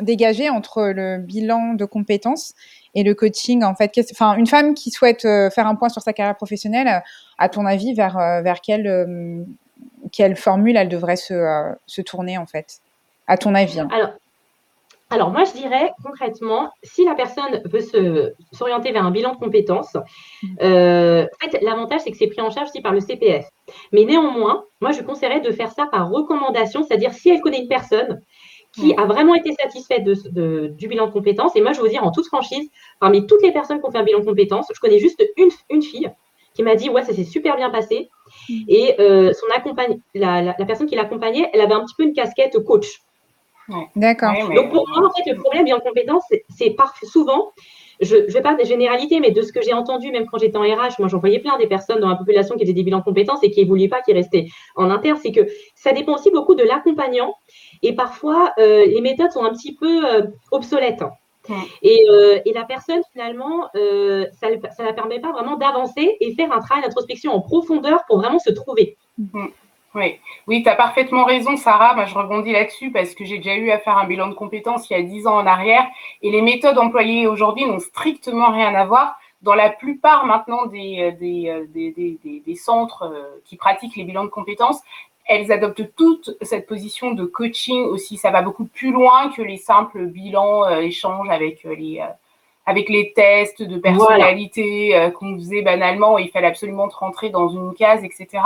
dégager 0.00 0.50
entre 0.50 0.82
le 0.82 1.18
bilan 1.18 1.74
de 1.74 1.84
compétences 1.84 2.54
et 2.94 3.02
le 3.02 3.14
coaching, 3.14 3.64
en 3.64 3.74
fait, 3.74 3.92
enfin, 4.12 4.36
une 4.36 4.46
femme 4.46 4.74
qui 4.74 4.90
souhaite 4.90 5.24
euh, 5.24 5.50
faire 5.50 5.66
un 5.66 5.74
point 5.74 5.88
sur 5.88 6.02
sa 6.02 6.12
carrière 6.12 6.36
professionnelle, 6.36 6.88
euh, 6.88 7.00
à 7.38 7.48
ton 7.48 7.66
avis, 7.66 7.94
vers, 7.94 8.16
euh, 8.18 8.42
vers 8.42 8.60
quelle, 8.60 9.44
quelle 10.12 10.36
formule 10.36 10.76
elle 10.76 10.88
devrait 10.88 11.16
se, 11.16 11.72
se 11.86 12.02
tourner, 12.02 12.38
en 12.38 12.46
fait, 12.46 12.78
à 13.26 13.36
ton 13.36 13.54
avis 13.54 13.80
hein. 13.80 13.88
Alors, 13.92 14.10
alors, 15.10 15.30
moi, 15.30 15.44
je 15.44 15.52
dirais 15.52 15.92
concrètement, 16.02 16.70
si 16.82 17.04
la 17.04 17.14
personne 17.14 17.62
veut 17.66 18.34
s'orienter 18.52 18.90
vers 18.90 19.04
un 19.04 19.10
bilan 19.10 19.34
de 19.34 19.38
compétences, 19.38 19.94
en 19.94 20.00
fait, 20.60 21.60
l'avantage, 21.62 22.00
c'est 22.02 22.10
que 22.10 22.16
c'est 22.16 22.26
pris 22.26 22.40
en 22.40 22.50
charge 22.50 22.68
aussi 22.70 22.80
par 22.80 22.92
le 22.92 23.00
CPF. 23.00 23.46
Mais 23.92 24.04
néanmoins, 24.04 24.64
moi, 24.80 24.92
je 24.92 25.02
conseillerais 25.02 25.40
de 25.40 25.52
faire 25.52 25.70
ça 25.70 25.86
par 25.86 26.10
recommandation, 26.10 26.82
c'est-à-dire 26.82 27.12
si 27.12 27.28
elle 27.30 27.42
connaît 27.42 27.60
une 27.60 27.68
personne 27.68 28.22
qui 28.74 28.94
a 28.96 29.04
vraiment 29.04 29.34
été 29.34 29.52
satisfaite 29.54 30.04
de, 30.04 30.66
du 30.68 30.88
bilan 30.88 31.06
de 31.06 31.12
compétences. 31.12 31.54
Et 31.56 31.60
moi, 31.60 31.72
je 31.72 31.80
veux 31.80 31.88
dire 31.88 32.04
en 32.04 32.10
toute 32.10 32.26
franchise, 32.26 32.70
parmi 33.00 33.26
toutes 33.26 33.42
les 33.42 33.52
personnes 33.52 33.80
qui 33.80 33.86
ont 33.86 33.90
fait 33.90 33.98
un 33.98 34.04
bilan 34.04 34.20
de 34.20 34.24
compétences, 34.24 34.66
je 34.74 34.80
connais 34.80 34.98
juste 34.98 35.22
une, 35.36 35.50
une 35.70 35.82
fille 35.82 36.10
qui 36.54 36.62
m'a 36.62 36.76
dit 36.76 36.88
ouais 36.88 37.02
ça 37.02 37.12
s'est 37.12 37.24
super 37.24 37.56
bien 37.56 37.70
passé. 37.70 38.08
Mm. 38.48 38.54
et 38.68 39.00
euh, 39.00 39.32
son 39.32 39.46
accompagne 39.54 39.98
la, 40.14 40.40
la, 40.40 40.54
personne 40.64 40.86
qui 40.86 40.94
l'accompagnait 40.94 41.50
elle 41.52 41.60
avait 41.60 41.74
un 41.74 41.84
petit 41.84 41.94
peu 41.96 42.04
une 42.04 42.14
casquette 42.14 42.58
coach. 42.64 43.02
D'accord. 43.96 44.32
Donc 44.54 44.72
pour 44.72 44.88
moi 44.88 45.08
en 45.08 45.10
fait 45.12 45.30
le 45.30 45.36
problème 45.38 45.64
bilan 45.64 45.78
de 45.78 45.82
compétences 45.82 46.24
c'est 46.48 46.76
souvent 47.02 47.52
je 48.00 48.16
ne 48.16 48.30
vais 48.30 48.42
pas 48.42 48.54
des 48.54 48.64
généralités, 48.64 49.20
mais 49.20 49.30
de 49.30 49.42
ce 49.42 49.52
que 49.52 49.62
j'ai 49.62 49.72
entendu, 49.72 50.10
même 50.10 50.26
quand 50.26 50.38
j'étais 50.38 50.56
en 50.56 50.62
RH, 50.62 50.98
moi 50.98 51.08
j'en 51.08 51.18
voyais 51.18 51.38
plein 51.38 51.56
des 51.58 51.66
personnes 51.66 52.00
dans 52.00 52.08
la 52.08 52.16
population 52.16 52.56
qui 52.56 52.62
faisaient 52.62 52.72
des 52.72 52.82
bilans 52.82 52.98
de 52.98 53.04
compétences 53.04 53.42
et 53.42 53.50
qui 53.50 53.60
n'évoluaient 53.60 53.88
pas, 53.88 54.02
qui 54.02 54.12
restaient 54.12 54.46
en 54.76 54.90
interne, 54.90 55.18
c'est 55.22 55.32
que 55.32 55.46
ça 55.74 55.92
dépend 55.92 56.14
aussi 56.14 56.30
beaucoup 56.30 56.54
de 56.54 56.64
l'accompagnant 56.64 57.34
et 57.84 57.92
parfois, 57.92 58.52
euh, 58.58 58.86
les 58.86 59.02
méthodes 59.02 59.30
sont 59.30 59.44
un 59.44 59.52
petit 59.52 59.74
peu 59.74 60.06
euh, 60.06 60.22
obsolètes. 60.50 61.04
Et, 61.82 62.06
euh, 62.08 62.40
et, 62.46 62.54
la 62.54 62.64
personne, 62.64 63.02
finalement, 63.12 63.68
ça 63.74 64.48
ne 64.48 64.84
la 64.84 64.92
permet 64.94 65.20
pas 65.20 65.30
vraiment 65.30 65.56
d'avancer 65.56 66.16
et 66.18 66.34
faire 66.34 66.50
un 66.50 66.60
travail 66.60 66.82
d'introspection 66.82 67.34
en 67.34 67.42
profondeur 67.42 68.06
pour 68.06 68.16
vraiment 68.16 68.38
se 68.38 68.50
trouver. 68.50 68.96
Mm. 69.18 69.48
Oui, 69.94 70.18
oui 70.46 70.62
tu 70.62 70.68
as 70.70 70.74
parfaitement 70.74 71.24
raison, 71.24 71.58
Sarah. 71.58 71.94
Moi, 71.94 72.06
je 72.06 72.14
rebondis 72.14 72.52
là-dessus 72.52 72.90
parce 72.90 73.14
que 73.14 73.26
j'ai 73.26 73.36
déjà 73.36 73.56
eu 73.56 73.70
à 73.70 73.78
faire 73.78 73.98
un 73.98 74.06
bilan 74.06 74.28
de 74.28 74.34
compétences 74.34 74.88
il 74.88 74.94
y 74.94 74.96
a 74.96 75.02
10 75.02 75.26
ans 75.26 75.36
en 75.36 75.46
arrière 75.46 75.84
et 76.22 76.30
les 76.30 76.40
méthodes 76.40 76.78
employées 76.78 77.26
aujourd'hui 77.26 77.66
n'ont 77.66 77.78
strictement 77.78 78.50
rien 78.50 78.74
à 78.74 78.86
voir. 78.86 79.18
Dans 79.42 79.54
la 79.54 79.68
plupart 79.68 80.24
maintenant 80.24 80.64
des, 80.64 81.12
des, 81.20 81.68
des, 81.68 82.42
des 82.44 82.54
centres 82.56 83.14
qui 83.44 83.56
pratiquent 83.56 83.96
les 83.96 84.04
bilans 84.04 84.24
de 84.24 84.30
compétences, 84.30 84.80
elles 85.26 85.50
adoptent 85.50 85.94
toute 85.96 86.36
cette 86.42 86.66
position 86.66 87.12
de 87.12 87.24
coaching 87.24 87.84
aussi. 87.84 88.16
Ça 88.16 88.30
va 88.30 88.42
beaucoup 88.42 88.66
plus 88.66 88.92
loin 88.92 89.30
que 89.30 89.42
les 89.42 89.56
simples 89.56 90.06
bilans, 90.06 90.64
euh, 90.64 90.80
échanges 90.80 91.28
avec 91.30 91.64
euh, 91.64 91.74
les, 91.74 92.00
euh, 92.00 92.12
avec 92.66 92.88
les 92.88 93.12
tests 93.14 93.62
de 93.62 93.78
personnalité 93.78 95.10
qu'on 95.18 95.34
faisait 95.36 95.62
banalement. 95.62 96.14
Où 96.14 96.18
il 96.18 96.30
fallait 96.30 96.46
absolument 96.46 96.88
te 96.88 96.96
rentrer 96.96 97.30
dans 97.30 97.48
une 97.48 97.74
case, 97.74 98.04
etc. 98.04 98.42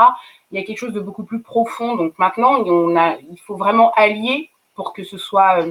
Il 0.51 0.59
y 0.59 0.63
a 0.63 0.65
quelque 0.65 0.79
chose 0.79 0.93
de 0.93 1.01
beaucoup 1.01 1.25
plus 1.25 1.41
profond. 1.41 1.97
Donc 1.97 2.19
maintenant, 2.19 2.61
on 2.65 2.97
a, 2.97 3.17
il 3.31 3.39
faut 3.39 3.57
vraiment 3.57 3.93
allier 3.93 4.51
pour 4.75 4.93
que 4.93 5.05
ce 5.05 5.19
soit, 5.19 5.65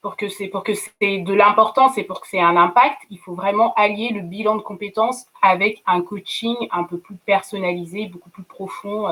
pour 0.00 0.16
que 0.16 0.28
c'est, 0.28 0.46
pour 0.46 0.62
que 0.62 0.74
c'est 0.74 1.18
de 1.18 1.34
l'importance 1.34 1.98
et 1.98 2.04
pour 2.04 2.20
que 2.20 2.28
c'est 2.28 2.40
un 2.40 2.56
impact. 2.56 2.98
Il 3.10 3.18
faut 3.18 3.34
vraiment 3.34 3.74
allier 3.74 4.10
le 4.10 4.20
bilan 4.20 4.54
de 4.54 4.62
compétences 4.62 5.26
avec 5.42 5.82
un 5.86 6.02
coaching 6.02 6.54
un 6.70 6.84
peu 6.84 6.98
plus 6.98 7.16
personnalisé, 7.16 8.06
beaucoup 8.06 8.30
plus 8.30 8.44
profond 8.44 9.08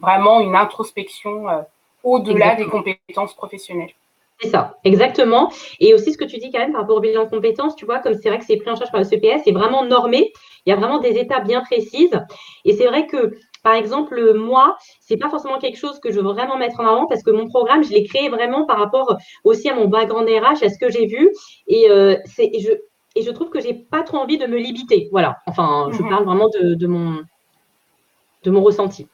vraiment 0.00 0.40
une 0.40 0.56
introspection 0.56 1.48
euh, 1.48 1.62
au-delà 2.04 2.54
des 2.54 2.66
compétences 2.66 3.34
professionnelles. 3.34 3.92
C'est 4.40 4.50
ça, 4.50 4.78
exactement. 4.84 5.50
Et 5.80 5.94
aussi 5.94 6.12
ce 6.12 6.18
que 6.18 6.24
tu 6.24 6.38
dis 6.38 6.52
quand 6.52 6.60
même 6.60 6.70
par 6.70 6.82
rapport 6.82 6.96
au 6.96 7.00
bilan 7.00 7.24
de 7.24 7.30
compétences, 7.30 7.74
tu 7.74 7.84
vois, 7.84 7.98
comme 7.98 8.14
c'est 8.14 8.28
vrai 8.28 8.38
que 8.38 8.44
c'est 8.44 8.56
pris 8.56 8.70
en 8.70 8.76
charge 8.76 8.92
par 8.92 9.00
le 9.00 9.06
CPS, 9.06 9.42
c'est 9.44 9.52
vraiment 9.52 9.84
normé. 9.84 10.32
Il 10.64 10.70
y 10.70 10.72
a 10.72 10.76
vraiment 10.76 11.00
des 11.00 11.18
étapes 11.18 11.44
bien 11.44 11.60
précises. 11.60 12.16
Et 12.64 12.74
c'est 12.74 12.86
vrai 12.86 13.08
que, 13.08 13.36
par 13.64 13.74
exemple, 13.74 14.34
moi, 14.34 14.76
c'est 15.00 15.16
pas 15.16 15.28
forcément 15.28 15.58
quelque 15.58 15.76
chose 15.76 15.98
que 15.98 16.12
je 16.12 16.20
veux 16.20 16.32
vraiment 16.32 16.56
mettre 16.56 16.78
en 16.78 16.86
avant 16.86 17.06
parce 17.06 17.24
que 17.24 17.32
mon 17.32 17.48
programme, 17.48 17.82
je 17.82 17.90
l'ai 17.90 18.04
créé 18.04 18.28
vraiment 18.28 18.64
par 18.64 18.78
rapport 18.78 19.16
aussi 19.42 19.68
à 19.68 19.74
mon 19.74 19.88
background 19.88 20.28
RH, 20.28 20.62
à 20.62 20.68
ce 20.68 20.78
que 20.78 20.88
j'ai 20.88 21.06
vu. 21.06 21.32
Et, 21.66 21.90
euh, 21.90 22.16
et, 22.38 22.60
je, 22.60 22.70
et 23.16 23.22
je 23.22 23.30
trouve 23.32 23.50
que 23.50 23.60
j'ai 23.60 23.74
pas 23.74 24.04
trop 24.04 24.18
envie 24.18 24.38
de 24.38 24.46
me 24.46 24.58
limiter. 24.58 25.08
Voilà. 25.10 25.38
Enfin, 25.48 25.88
je 25.90 26.00
mhm. 26.00 26.10
parle 26.10 26.24
vraiment 26.24 26.48
de, 26.48 26.74
de, 26.74 26.86
mon, 26.86 27.22
de 28.44 28.50
mon 28.52 28.62
ressenti. 28.62 29.08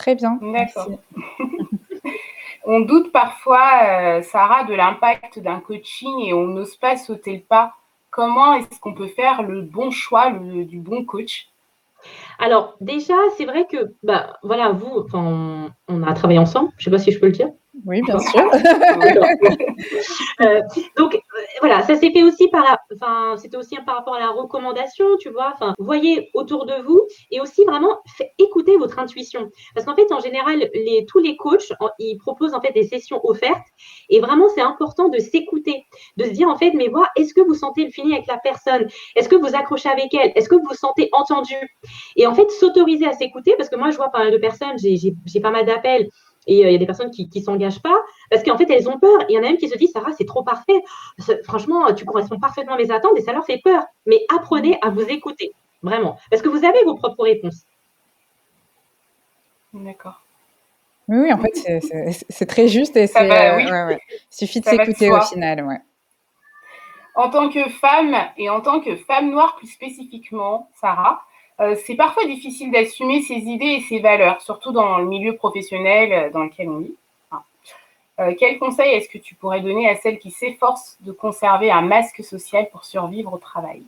Très 0.00 0.14
bien. 0.14 0.38
D'accord. 0.40 0.88
on 2.64 2.80
doute 2.80 3.12
parfois, 3.12 3.68
euh, 3.84 4.22
Sarah, 4.22 4.64
de 4.64 4.72
l'impact 4.72 5.40
d'un 5.40 5.60
coaching 5.60 6.20
et 6.24 6.32
on 6.32 6.44
n'ose 6.46 6.74
pas 6.76 6.96
sauter 6.96 7.34
le 7.34 7.42
pas. 7.42 7.74
Comment 8.10 8.54
est-ce 8.54 8.80
qu'on 8.80 8.94
peut 8.94 9.08
faire 9.08 9.42
le 9.42 9.60
bon 9.60 9.90
choix 9.90 10.30
du 10.30 10.78
bon 10.78 11.04
coach? 11.04 11.50
Alors 12.38 12.76
déjà, 12.80 13.12
c'est 13.36 13.44
vrai 13.44 13.66
que, 13.70 13.92
bah, 14.02 14.38
voilà, 14.42 14.70
vous, 14.70 15.06
on 15.12 16.02
a 16.02 16.14
travaillé 16.14 16.38
ensemble. 16.38 16.70
Je 16.78 16.80
ne 16.80 16.84
sais 16.84 16.90
pas 16.90 17.04
si 17.04 17.12
je 17.12 17.20
peux 17.20 17.26
le 17.26 17.32
dire. 17.32 17.50
Oui, 17.84 18.00
bien 18.00 18.18
sûr. 18.18 18.50
Euh, 20.40 20.60
donc 20.96 21.18
voilà, 21.60 21.82
ça 21.82 21.94
s'est 21.96 22.10
fait 22.10 22.22
aussi 22.22 22.48
par, 22.48 22.78
enfin, 22.94 23.36
c'était 23.36 23.56
aussi 23.56 23.76
par 23.86 23.96
rapport 23.96 24.14
à 24.14 24.20
la 24.20 24.30
recommandation, 24.30 25.06
tu 25.18 25.30
vois. 25.30 25.52
Enfin, 25.54 25.74
voyez 25.78 26.30
autour 26.34 26.66
de 26.66 26.74
vous 26.82 27.00
et 27.30 27.40
aussi 27.40 27.64
vraiment 27.64 28.00
écoutez 28.38 28.76
votre 28.76 28.98
intuition, 28.98 29.50
parce 29.74 29.86
qu'en 29.86 29.94
fait, 29.94 30.10
en 30.12 30.20
général, 30.20 30.70
tous 31.08 31.18
les 31.18 31.36
coachs, 31.36 31.72
ils 31.98 32.16
proposent 32.18 32.54
en 32.54 32.60
fait 32.60 32.72
des 32.72 32.84
sessions 32.84 33.20
offertes 33.24 33.66
et 34.08 34.20
vraiment, 34.20 34.48
c'est 34.54 34.60
important 34.60 35.08
de 35.08 35.18
s'écouter, 35.18 35.84
de 36.16 36.24
se 36.24 36.30
dire 36.30 36.48
en 36.48 36.56
fait, 36.56 36.72
mais 36.72 36.88
voilà, 36.88 37.08
est-ce 37.16 37.34
que 37.34 37.40
vous 37.40 37.54
sentez 37.54 37.84
le 37.84 37.90
feeling 37.90 38.14
avec 38.14 38.26
la 38.26 38.38
personne? 38.38 38.88
Est-ce 39.16 39.28
que 39.28 39.36
vous 39.36 39.54
accrochez 39.54 39.88
avec 39.88 40.12
elle? 40.14 40.32
Est-ce 40.34 40.48
que 40.48 40.54
vous 40.54 40.66
vous 40.68 40.74
sentez 40.74 41.08
entendu? 41.12 41.56
Et 42.16 42.26
en 42.26 42.34
fait, 42.34 42.50
s'autoriser 42.50 43.06
à 43.06 43.12
s'écouter, 43.12 43.54
parce 43.56 43.68
que 43.68 43.76
moi, 43.76 43.90
je 43.90 43.96
vois 43.96 44.08
pas 44.08 44.20
mal 44.20 44.32
de 44.32 44.38
personnes, 44.38 44.76
j'ai 44.78 45.40
pas 45.40 45.50
mal 45.50 45.66
d'appels 45.66 46.08
et 46.46 46.64
euh, 46.64 46.68
il 46.68 46.72
y 46.72 46.74
a 46.74 46.78
des 46.78 46.86
personnes 46.86 47.10
qui 47.10 47.28
ne 47.34 47.40
s'engagent 47.40 47.82
pas 47.82 47.96
parce 48.30 48.42
qu'en 48.42 48.56
fait, 48.56 48.68
elles 48.70 48.88
ont 48.88 48.98
peur. 48.98 49.18
Il 49.28 49.34
y 49.34 49.38
en 49.38 49.42
a 49.42 49.46
même 49.46 49.58
qui 49.58 49.68
se 49.68 49.76
disent, 49.76 49.92
Sarah, 49.92 50.12
c'est 50.16 50.24
trop 50.24 50.42
parfait. 50.42 50.80
Franchement, 51.44 51.92
tu 51.94 52.04
corresponds 52.04 52.38
parfaitement 52.38 52.74
à 52.74 52.78
mes 52.78 52.90
attentes 52.90 53.16
et 53.16 53.22
ça 53.22 53.32
leur 53.32 53.44
fait 53.44 53.60
peur. 53.62 53.84
Mais 54.06 54.20
apprenez 54.34 54.78
à 54.82 54.90
vous 54.90 55.02
écouter, 55.02 55.52
vraiment. 55.82 56.18
Parce 56.30 56.42
que 56.42 56.48
vous 56.48 56.64
avez 56.64 56.82
vos 56.84 56.94
propres 56.94 57.24
réponses. 57.24 57.66
D'accord. 59.72 60.22
Oui, 61.08 61.32
en 61.32 61.38
fait, 61.38 61.82
c'est 62.28 62.46
très 62.46 62.68
juste 62.68 62.96
et 62.96 63.06
c'est. 63.06 63.30
Euh, 63.30 63.96
suffit 64.30 64.60
de 64.60 64.66
s'écouter 64.66 65.10
au 65.10 65.20
final. 65.20 65.64
Ouais. 65.64 65.80
En 67.16 67.28
tant 67.28 67.48
que 67.48 67.68
femme 67.68 68.16
et 68.36 68.48
en 68.48 68.60
tant 68.60 68.80
que 68.80 68.96
femme 68.96 69.30
noire 69.30 69.56
plus 69.56 69.66
spécifiquement, 69.66 70.70
Sarah, 70.80 71.22
euh, 71.60 71.76
c'est 71.84 71.94
parfois 71.94 72.24
difficile 72.24 72.70
d'assumer 72.70 73.22
ses 73.22 73.34
idées 73.34 73.78
et 73.78 73.80
ses 73.82 74.00
valeurs, 74.00 74.40
surtout 74.40 74.72
dans 74.72 74.98
le 74.98 75.06
milieu 75.06 75.36
professionnel 75.36 76.12
euh, 76.12 76.30
dans 76.30 76.44
lequel 76.44 76.68
on 76.68 76.78
vit. 76.78 76.94
Euh, 78.18 78.34
quel 78.38 78.58
conseil 78.58 78.92
est-ce 78.92 79.08
que 79.08 79.18
tu 79.18 79.34
pourrais 79.34 79.60
donner 79.60 79.88
à 79.88 79.96
celles 79.96 80.18
qui 80.18 80.30
s'efforcent 80.30 80.98
de 81.00 81.12
conserver 81.12 81.70
un 81.70 81.80
masque 81.80 82.22
social 82.22 82.68
pour 82.70 82.84
survivre 82.84 83.32
au 83.32 83.38
travail? 83.38 83.82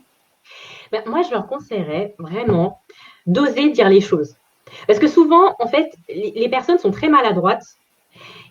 Ben, 0.91 1.03
Moi, 1.05 1.21
je 1.21 1.31
leur 1.31 1.45
conseillerais 1.47 2.15
vraiment 2.17 2.81
d'oser 3.27 3.69
dire 3.69 3.89
les 3.89 4.01
choses. 4.01 4.35
Parce 4.87 4.97
que 4.97 5.07
souvent, 5.07 5.55
en 5.59 5.67
fait, 5.67 5.93
les 6.09 6.49
personnes 6.49 6.79
sont 6.79 6.89
très 6.89 7.09
maladroites 7.09 7.77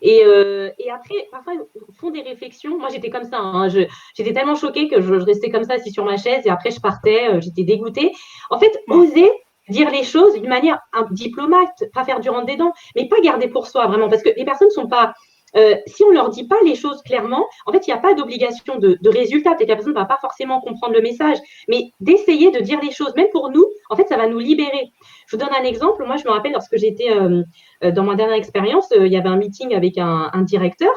euh, 0.04 0.70
et, 0.78 0.90
après, 0.90 1.28
parfois, 1.30 1.54
ils 1.54 1.94
font 1.94 2.10
des 2.10 2.22
réflexions. 2.22 2.78
Moi, 2.78 2.88
j'étais 2.90 3.10
comme 3.10 3.24
ça. 3.24 3.38
Hein. 3.38 3.68
j'étais 3.68 4.32
tellement 4.32 4.54
choquée 4.54 4.88
que 4.88 5.00
je, 5.00 5.14
restais 5.14 5.50
comme 5.50 5.64
ça, 5.64 5.74
assis 5.74 5.92
sur 5.92 6.04
ma 6.04 6.16
chaise, 6.16 6.46
et 6.46 6.50
après, 6.50 6.70
je 6.70 6.80
partais. 6.80 7.28
Euh, 7.28 7.40
j'étais 7.40 7.64
dégoûtée. 7.64 8.12
En 8.50 8.58
fait, 8.58 8.72
oser 8.88 9.30
dire 9.68 9.90
les 9.90 10.02
choses 10.02 10.34
d'une 10.34 10.48
manière 10.48 10.80
un 10.92 11.06
diplomate, 11.10 11.84
pas 11.94 12.04
faire 12.04 12.20
du 12.20 12.28
rentre 12.28 12.46
des 12.46 12.56
dents, 12.56 12.72
mais 12.96 13.08
pas 13.08 13.20
garder 13.20 13.48
pour 13.48 13.68
soi, 13.68 13.86
vraiment. 13.86 14.08
Parce 14.08 14.22
que 14.22 14.30
les 14.36 14.44
personnes 14.44 14.68
ne 14.68 14.72
sont 14.72 14.88
pas 14.88 15.14
euh, 15.56 15.76
si 15.86 16.02
on 16.04 16.08
ne 16.08 16.14
leur 16.14 16.30
dit 16.30 16.44
pas 16.44 16.56
les 16.64 16.74
choses 16.74 17.02
clairement, 17.02 17.46
en 17.66 17.72
fait, 17.72 17.86
il 17.86 17.90
n'y 17.90 17.94
a 17.94 18.00
pas 18.00 18.14
d'obligation 18.14 18.76
de, 18.78 18.98
résultat. 19.04 19.54
Peut-être 19.54 19.66
que 19.66 19.72
la 19.72 19.76
personne 19.76 19.94
ne 19.94 19.98
va 19.98 20.06
pas 20.06 20.18
forcément 20.20 20.60
comprendre 20.60 20.94
le 20.94 21.02
message, 21.02 21.38
mais 21.68 21.92
d'essayer 22.00 22.50
de 22.50 22.60
dire 22.60 22.80
les 22.82 22.90
choses, 22.90 23.14
même 23.16 23.28
pour 23.32 23.50
nous, 23.50 23.66
en 23.90 23.96
fait, 23.96 24.08
ça 24.08 24.16
va 24.16 24.26
nous 24.26 24.38
libérer. 24.38 24.90
Je 25.26 25.36
vous 25.36 25.42
donne 25.42 25.54
un 25.54 25.64
exemple. 25.64 26.04
Moi, 26.04 26.16
je 26.16 26.24
me 26.24 26.30
rappelle 26.30 26.52
lorsque 26.52 26.76
j'étais 26.76 27.10
euh, 27.10 27.42
euh, 27.84 27.90
dans 27.90 28.04
ma 28.04 28.14
dernière 28.14 28.36
expérience, 28.36 28.92
il 28.96 29.08
y 29.08 29.16
avait 29.16 29.28
un 29.28 29.36
meeting 29.36 29.74
avec 29.74 29.98
un, 29.98 30.30
directeur. 30.42 30.92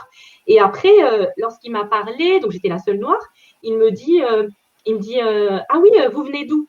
Et 0.48 0.60
après, 0.60 0.94
lorsqu'il 1.38 1.72
m'a 1.72 1.86
parlé, 1.86 2.40
donc 2.40 2.52
j'étais 2.52 2.70
la 2.70 2.80
seule 2.80 3.00
noire, 3.00 3.22
il 3.64 3.78
me 3.78 3.92
dit, 3.92 4.22
il 4.86 4.96
me 4.96 5.00
dit 5.00 5.20
Ah 5.20 5.80
oui, 5.82 5.90
vous 6.12 6.24
venez 6.24 6.46
d'où? 6.46 6.68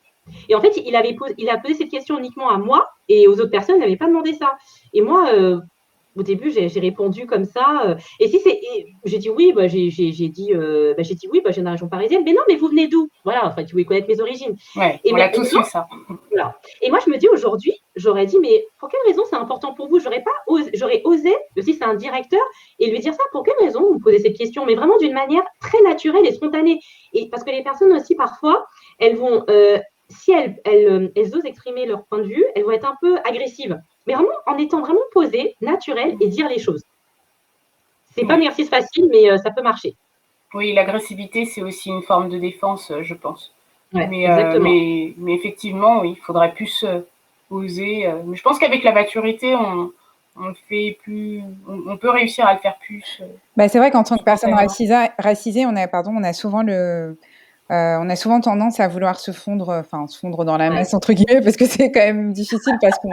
Et 0.49 0.55
en 0.55 0.61
fait, 0.61 0.75
il, 0.77 0.95
avait 0.95 1.13
posé, 1.13 1.33
il 1.37 1.49
a 1.49 1.57
posé 1.57 1.75
cette 1.75 1.89
question 1.89 2.17
uniquement 2.19 2.49
à 2.49 2.57
moi 2.57 2.89
et 3.07 3.27
aux 3.27 3.33
autres 3.33 3.51
personnes, 3.51 3.77
il 3.77 3.81
n'avait 3.81 3.95
pas 3.95 4.07
demandé 4.07 4.33
ça. 4.33 4.57
Et 4.93 5.01
moi, 5.01 5.31
au 6.17 6.23
début, 6.23 6.51
j'ai 6.51 6.79
répondu 6.79 7.27
comme 7.27 7.45
ça. 7.45 7.83
Euh, 7.85 7.95
et 8.19 8.27
si 8.27 8.39
c'est, 8.39 8.59
j'ai 9.05 9.17
dit 9.17 9.29
oui, 9.29 9.53
bah, 9.53 9.67
j'ai 9.67 9.89
dit, 9.89 10.51
euh, 10.53 10.93
bah, 10.97 11.03
j'ai 11.03 11.15
dit 11.15 11.27
oui, 11.31 11.41
bah, 11.43 11.51
j'ai 11.51 11.61
une 11.61 11.67
région 11.67 11.87
parisienne. 11.87 12.23
Mais 12.25 12.33
non, 12.33 12.41
mais 12.47 12.55
vous 12.55 12.67
venez 12.67 12.87
d'où? 12.87 13.07
Voilà, 13.23 13.45
enfin, 13.45 13.63
tu 13.63 13.73
voulais 13.73 13.85
connaître 13.85 14.07
mes 14.07 14.19
origines. 14.19 14.55
et 15.03 15.13
on 15.13 15.17
a 15.17 15.29
tous 15.29 15.53
eu 15.53 15.63
ça. 15.63 15.87
Voilà. 16.31 16.57
Et 16.81 16.89
moi, 16.89 16.99
je 17.05 17.11
me 17.11 17.17
dis 17.17 17.27
aujourd'hui, 17.27 17.73
j'aurais 17.95 18.25
dit, 18.25 18.39
mais 18.39 18.65
pour 18.79 18.89
quelle 18.89 19.01
raison 19.05 19.23
c'est 19.29 19.35
important 19.35 19.73
pour 19.73 19.87
vous? 19.87 19.99
J'aurais 19.99 20.23
pas, 20.23 20.31
j'aurais 20.73 21.01
osé, 21.03 21.35
aussi 21.57 21.73
c'est 21.73 21.85
un 21.85 21.95
directeur, 21.95 22.41
et 22.79 22.89
lui 22.89 22.99
dire 22.99 23.13
ça. 23.13 23.23
Pour 23.31 23.43
quelle 23.43 23.55
raison 23.59 23.81
vous 23.81 23.95
me 23.95 23.99
posez 23.99 24.19
cette 24.19 24.37
question? 24.37 24.65
Mais 24.65 24.75
vraiment 24.75 24.97
d'une 24.97 25.13
manière 25.13 25.43
très 25.61 25.81
naturelle 25.83 26.25
et 26.25 26.31
spontanée. 26.31 26.79
Et 27.13 27.29
parce 27.29 27.43
que 27.43 27.51
les 27.51 27.63
personnes 27.63 27.91
aussi 27.91 28.15
parfois, 28.15 28.65
elles 28.99 29.15
vont, 29.15 29.43
euh, 29.49 29.77
si 30.09 30.31
elles, 30.31 30.59
elles, 30.65 31.11
elles 31.15 31.35
osent 31.35 31.45
exprimer 31.45 31.85
leur 31.85 32.05
point 32.05 32.19
de 32.19 32.27
vue, 32.27 32.45
elles 32.55 32.63
vont 32.63 32.71
être 32.71 32.87
un 32.87 32.95
peu 33.01 33.17
agressives 33.25 33.77
mais 34.07 34.13
vraiment 34.13 34.29
en 34.45 34.57
étant 34.57 34.81
vraiment 34.81 35.01
posé, 35.11 35.55
naturel 35.61 36.15
et 36.19 36.27
dire 36.27 36.47
les 36.47 36.59
choses. 36.59 36.83
C'est 38.15 38.25
pas 38.25 38.33
un 38.33 38.37
exercice 38.37 38.69
facile, 38.69 39.09
mais 39.11 39.29
euh, 39.29 39.37
ça 39.37 39.51
peut 39.51 39.61
marcher. 39.61 39.95
Oui, 40.53 40.73
l'agressivité, 40.73 41.45
c'est 41.45 41.61
aussi 41.61 41.89
une 41.89 42.01
forme 42.01 42.29
de 42.29 42.39
défense, 42.39 42.89
euh, 42.89 43.03
je 43.03 43.13
pense. 43.13 43.53
mais, 43.93 44.29
euh, 44.29 44.59
mais, 44.59 45.13
mais, 45.17 45.33
effectivement, 45.35 46.01
oui, 46.01 46.15
il 46.17 46.21
faudrait 46.21 46.53
plus 46.53 46.85
oser. 47.49 48.11
mais 48.25 48.35
je 48.35 48.41
pense 48.41 48.57
qu'avec 48.57 48.83
la 48.83 48.91
maturité, 48.91 49.55
on, 49.55 49.91
on, 50.35 50.53
fait 50.67 50.97
plus, 51.03 51.41
on, 51.67 51.95
peut 51.97 52.09
réussir 52.09 52.45
à 52.45 52.53
le 52.53 52.59
faire 52.59 52.77
plus. 52.79 53.21
Bah, 53.55 53.69
c'est 53.69 53.77
vrai 53.77 53.91
qu'en 53.91 54.03
tant 54.03 54.17
que 54.17 54.23
personne 54.23 54.53
racisée, 54.53 55.65
on, 55.65 55.75
a, 55.75 55.87
pardon, 55.87 56.11
on 56.15 56.23
a 56.23 56.33
souvent 56.33 56.63
le, 56.63 57.17
euh, 57.69 57.97
on 57.99 58.09
a 58.09 58.15
souvent 58.15 58.39
tendance 58.39 58.79
à 58.79 58.87
vouloir 58.87 59.19
se 59.19 59.31
fondre, 59.31 59.69
enfin 59.69 60.07
se 60.07 60.17
fondre 60.17 60.45
dans 60.45 60.57
la 60.57 60.69
masse 60.69 60.93
entre 60.93 61.11
guillemets, 61.13 61.41
parce 61.41 61.57
que 61.57 61.65
c'est 61.67 61.91
quand 61.91 61.99
même 61.99 62.31
difficile 62.31 62.77
parce 62.81 62.97
qu'on 62.99 63.11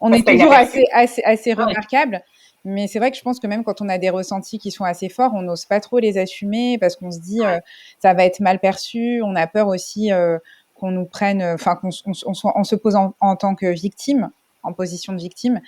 on 0.00 0.12
est 0.12 0.26
toujours 0.26 0.52
assez, 0.52 0.84
assez, 0.92 1.22
assez 1.22 1.54
remarquable. 1.54 2.22
Mais 2.64 2.88
c'est 2.88 2.98
vrai 2.98 3.12
que 3.12 3.16
je 3.16 3.22
pense 3.22 3.38
que 3.38 3.46
même 3.46 3.62
quand 3.62 3.80
on 3.80 3.88
a 3.88 3.96
des 3.96 4.10
ressentis 4.10 4.58
qui 4.58 4.70
sont 4.72 4.84
assez 4.84 5.08
forts, 5.08 5.32
on 5.34 5.42
n'ose 5.42 5.64
pas 5.64 5.80
trop 5.80 5.98
les 5.98 6.18
assumer 6.18 6.78
parce 6.78 6.96
qu'on 6.96 7.12
se 7.12 7.20
dit 7.20 7.40
euh, 7.42 7.58
ça 8.00 8.12
va 8.12 8.24
être 8.24 8.40
mal 8.40 8.58
perçu. 8.58 9.22
On 9.22 9.36
a 9.36 9.46
peur 9.46 9.68
aussi 9.68 10.12
euh, 10.12 10.38
qu'on 10.74 10.90
nous 10.90 11.06
prenne, 11.06 11.42
enfin 11.42 11.76
qu'on 11.76 11.90
on, 12.04 12.64
se 12.64 12.74
pose 12.74 12.96
en, 12.96 13.36
tant 13.36 13.54
que 13.54 13.66
victime, 13.66 14.30
en 14.64 14.72
position 14.72 15.12
de 15.12 15.18
victime. 15.18 15.60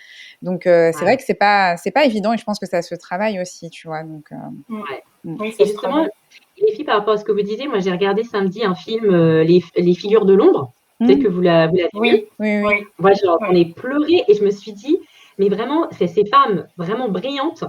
Donc 0.43 0.63
c'est 0.65 1.01
vrai 1.01 1.17
que 1.17 1.23
c'est 1.23 1.35
pas 1.35 1.77
c'est 1.79 1.93
pas 1.93 2.05
évident 2.05 2.33
et 2.33 2.37
je 2.37 2.45
pense 2.45 2.59
que 2.59 2.67
ça 2.67 2.83
se 2.83 2.97
travaille 2.97 3.41
aussi, 3.41 3.71
tu 3.71 3.87
vois. 3.87 4.03
Donc 4.03 4.31
mm. 4.69 5.37
oui, 5.41 5.55
c'est 5.57 5.67
justement 5.67 6.05
les 6.67 6.73
filles, 6.73 6.85
par 6.85 6.99
rapport 6.99 7.15
à 7.15 7.17
ce 7.17 7.25
que 7.25 7.33
vous 7.33 7.43
disiez, 7.43 7.69
moi 7.69 7.79
j'ai 7.81 7.91
regardé 7.91 8.23
samedi 8.23 8.65
un 8.65 8.75
film, 8.75 9.13
euh, 9.13 9.45
les, 9.45 9.63
les, 9.77 9.95
figures 9.95 10.25
de 10.25 10.35
l'ombre. 10.35 10.73
Peut-être 10.99 11.19
hmm. 11.19 11.23
que 11.23 11.29
vous 11.29 11.41
l'avez 11.41 11.83
vu. 11.83 11.89
Oui, 11.95 12.27
oui, 12.39 12.63
oui. 12.63 12.75
Moi 12.99 13.13
j'en 13.13 13.39
ai 13.55 13.67
pleuré 13.67 14.25
et 14.27 14.35
je 14.35 14.45
me 14.45 14.51
suis 14.51 14.73
dit, 14.73 14.99
mais 15.39 15.49
vraiment, 15.49 15.89
c'est 15.93 16.09
ces 16.09 16.27
femmes 16.27 16.67
vraiment 16.77 17.09
brillantes, 17.09 17.65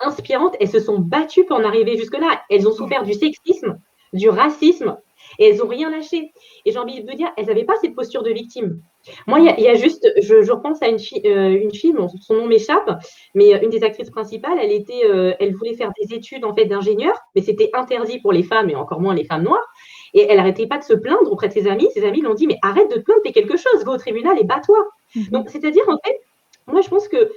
inspirantes, 0.00 0.56
elles 0.60 0.70
se 0.70 0.80
sont 0.80 0.98
battues 0.98 1.44
pour 1.44 1.58
en 1.58 1.64
arriver 1.64 1.96
jusque-là. 1.96 2.42
Elles 2.48 2.66
ont 2.66 2.72
souffert 2.72 3.02
du 3.02 3.12
sexisme, 3.12 3.78
du 4.12 4.28
racisme, 4.28 4.96
et 5.38 5.48
elles 5.48 5.58
n'ont 5.58 5.68
rien 5.68 5.90
lâché. 5.90 6.32
Et 6.64 6.72
j'ai 6.72 6.78
envie 6.78 7.02
de 7.02 7.10
vous 7.10 7.16
dire, 7.16 7.30
elles 7.36 7.46
n'avaient 7.46 7.64
pas 7.64 7.76
cette 7.80 7.94
posture 7.94 8.22
de 8.22 8.30
victime. 8.30 8.80
Moi, 9.26 9.40
il 9.40 9.64
y, 9.64 9.68
a 9.68 9.74
juste, 9.74 10.06
je, 10.20 10.52
repense 10.52 10.82
à 10.82 10.88
une 10.88 10.98
fille, 10.98 11.22
euh, 11.24 11.48
une 11.50 11.72
fille 11.72 11.94
son 12.20 12.34
nom 12.34 12.46
m'échappe, 12.46 12.90
mais 13.34 13.54
euh, 13.54 13.58
une 13.62 13.70
des 13.70 13.82
actrices 13.82 14.10
principales, 14.10 14.58
elle 14.60 14.72
était, 14.72 15.04
euh, 15.04 15.32
elle 15.40 15.54
voulait 15.54 15.74
faire 15.74 15.90
des 16.00 16.14
études 16.14 16.44
en 16.44 16.54
fait 16.54 16.66
d'ingénieur, 16.66 17.14
mais 17.34 17.40
c'était 17.40 17.70
interdit 17.72 18.18
pour 18.20 18.32
les 18.32 18.42
femmes 18.42 18.68
et 18.68 18.76
encore 18.76 19.00
moins 19.00 19.14
les 19.14 19.24
femmes 19.24 19.44
noires. 19.44 19.66
Et 20.12 20.26
elle 20.28 20.36
n'arrêtait 20.36 20.66
pas 20.66 20.78
de 20.78 20.84
se 20.84 20.92
plaindre 20.92 21.30
auprès 21.30 21.48
de 21.48 21.52
ses 21.52 21.66
amis. 21.66 21.88
Ses 21.94 22.04
amis 22.04 22.20
l'ont 22.20 22.34
dit, 22.34 22.46
mais 22.46 22.58
arrête 22.62 22.90
de 22.90 22.96
te 22.96 23.00
plaindre, 23.00 23.20
fais 23.24 23.32
quelque 23.32 23.56
chose, 23.56 23.84
va 23.84 23.92
au 23.92 23.96
tribunal 23.96 24.38
et 24.38 24.44
bats-toi. 24.44 24.78
Mhm. 25.14 25.28
Donc, 25.30 25.50
c'est-à-dire, 25.50 25.88
en 25.88 25.98
fait, 26.04 26.20
moi, 26.66 26.80
je 26.80 26.88
pense 26.88 27.08
que, 27.08 27.30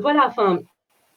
voilà, 0.00 0.26
enfin, 0.28 0.60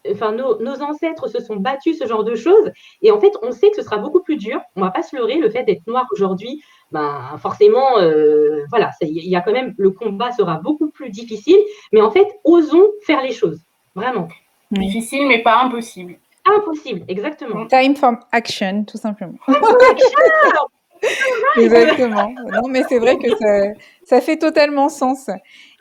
enfin, 0.09 0.31
nos, 0.31 0.59
nos, 0.61 0.81
ancêtres 0.81 1.27
se 1.27 1.41
sont 1.41 1.57
battus 1.57 1.99
ce 1.99 2.07
genre 2.07 2.23
de 2.23 2.35
choses. 2.35 2.71
Et 3.01 3.11
en 3.11 3.19
fait, 3.19 3.33
on 3.41 3.51
sait 3.51 3.69
que 3.69 3.75
ce 3.75 3.81
sera 3.81 3.97
beaucoup 3.97 4.21
plus 4.21 4.37
dur. 4.37 4.61
On 4.75 4.81
ne 4.81 4.85
va 4.85 4.91
pas 4.91 5.03
se 5.03 5.15
leurrer. 5.15 5.37
Le 5.37 5.49
fait 5.49 5.63
d'être 5.63 5.85
noir 5.87 6.05
aujourd'hui, 6.11 6.61
ben, 6.91 7.37
forcément, 7.39 7.99
euh, 7.99 8.63
voilà, 8.69 8.91
il 9.01 9.27
y 9.29 9.35
a 9.35 9.41
quand 9.41 9.51
même, 9.51 9.73
le 9.77 9.91
combat 9.91 10.31
sera 10.31 10.59
beaucoup 10.59 10.89
plus 10.89 11.09
difficile. 11.09 11.57
Mais 11.91 12.01
en 12.01 12.11
fait, 12.11 12.27
osons 12.43 12.87
faire 13.05 13.21
les 13.21 13.31
choses. 13.31 13.59
Vraiment. 13.95 14.27
Difficile, 14.71 15.27
mais 15.27 15.41
pas 15.41 15.63
impossible. 15.63 16.17
Impossible, 16.45 17.03
exactement. 17.07 17.65
Time 17.67 17.95
for 17.95 18.13
action, 18.31 18.83
tout 18.85 18.97
simplement. 18.97 19.37
Exactement. 21.57 22.33
Non, 22.51 22.67
mais 22.67 22.83
c'est 22.89 22.99
vrai 22.99 23.17
que 23.17 23.29
ça, 23.35 23.73
ça, 24.03 24.21
fait 24.21 24.37
totalement 24.37 24.89
sens. 24.89 25.29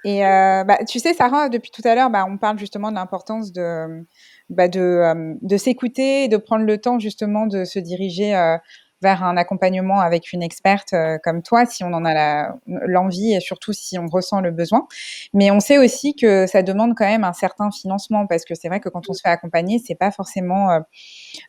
Et 0.05 0.25
euh, 0.25 0.65
bah, 0.65 0.79
tu 0.87 0.99
sais, 0.99 1.15
Sarah, 1.15 1.49
depuis 1.49 1.71
tout 1.71 1.83
à 1.85 1.95
l'heure, 1.95 2.11
bah, 2.11 2.27
on 2.29 2.37
parle 2.37 2.59
justement 2.59 2.91
de 2.91 2.97
l'importance 2.97 3.53
de, 3.53 4.05
bah, 4.51 4.69
de, 4.69 4.81
euh, 4.81 5.35
de 5.41 5.57
s'écouter, 5.57 6.29
de 6.29 6.37
prendre 6.37 6.65
le 6.67 6.79
temps 6.79 6.99
justement 6.99 7.47
de 7.47 7.65
se 7.65 7.79
diriger 7.79 8.37
euh, 8.37 8.57
vers 9.05 9.23
un 9.23 9.37
accompagnement 9.37 10.01
avec 10.01 10.33
une 10.33 10.43
experte 10.43 10.95
euh, 10.95 11.19
comme 11.23 11.43
toi, 11.43 11.67
si 11.67 11.85
on 11.85 11.93
en 11.93 12.05
a 12.07 12.57
l'envie 12.67 13.35
et 13.35 13.41
surtout 13.41 13.75
si 13.75 13.99
on 13.99 14.07
ressent 14.07 14.41
le 14.41 14.51
besoin. 14.51 14.89
Mais 15.35 15.51
on 15.51 15.61
sait 15.61 15.77
aussi 15.77 16.17
que 16.17 16.47
ça 16.47 16.63
demande 16.63 16.95
quand 16.97 17.05
même 17.05 17.23
un 17.23 17.35
certain 17.35 17.71
financement 17.71 18.27
parce 18.27 18.45
que 18.45 18.55
c'est 18.55 18.69
vrai 18.69 18.81
que 18.81 18.89
quand 18.89 19.09
on 19.11 19.13
se 19.13 19.21
fait 19.21 19.29
accompagner, 19.29 19.79
c'est 19.79 19.95
pas 19.95 20.11
forcément 20.11 20.71
euh, 20.71 20.81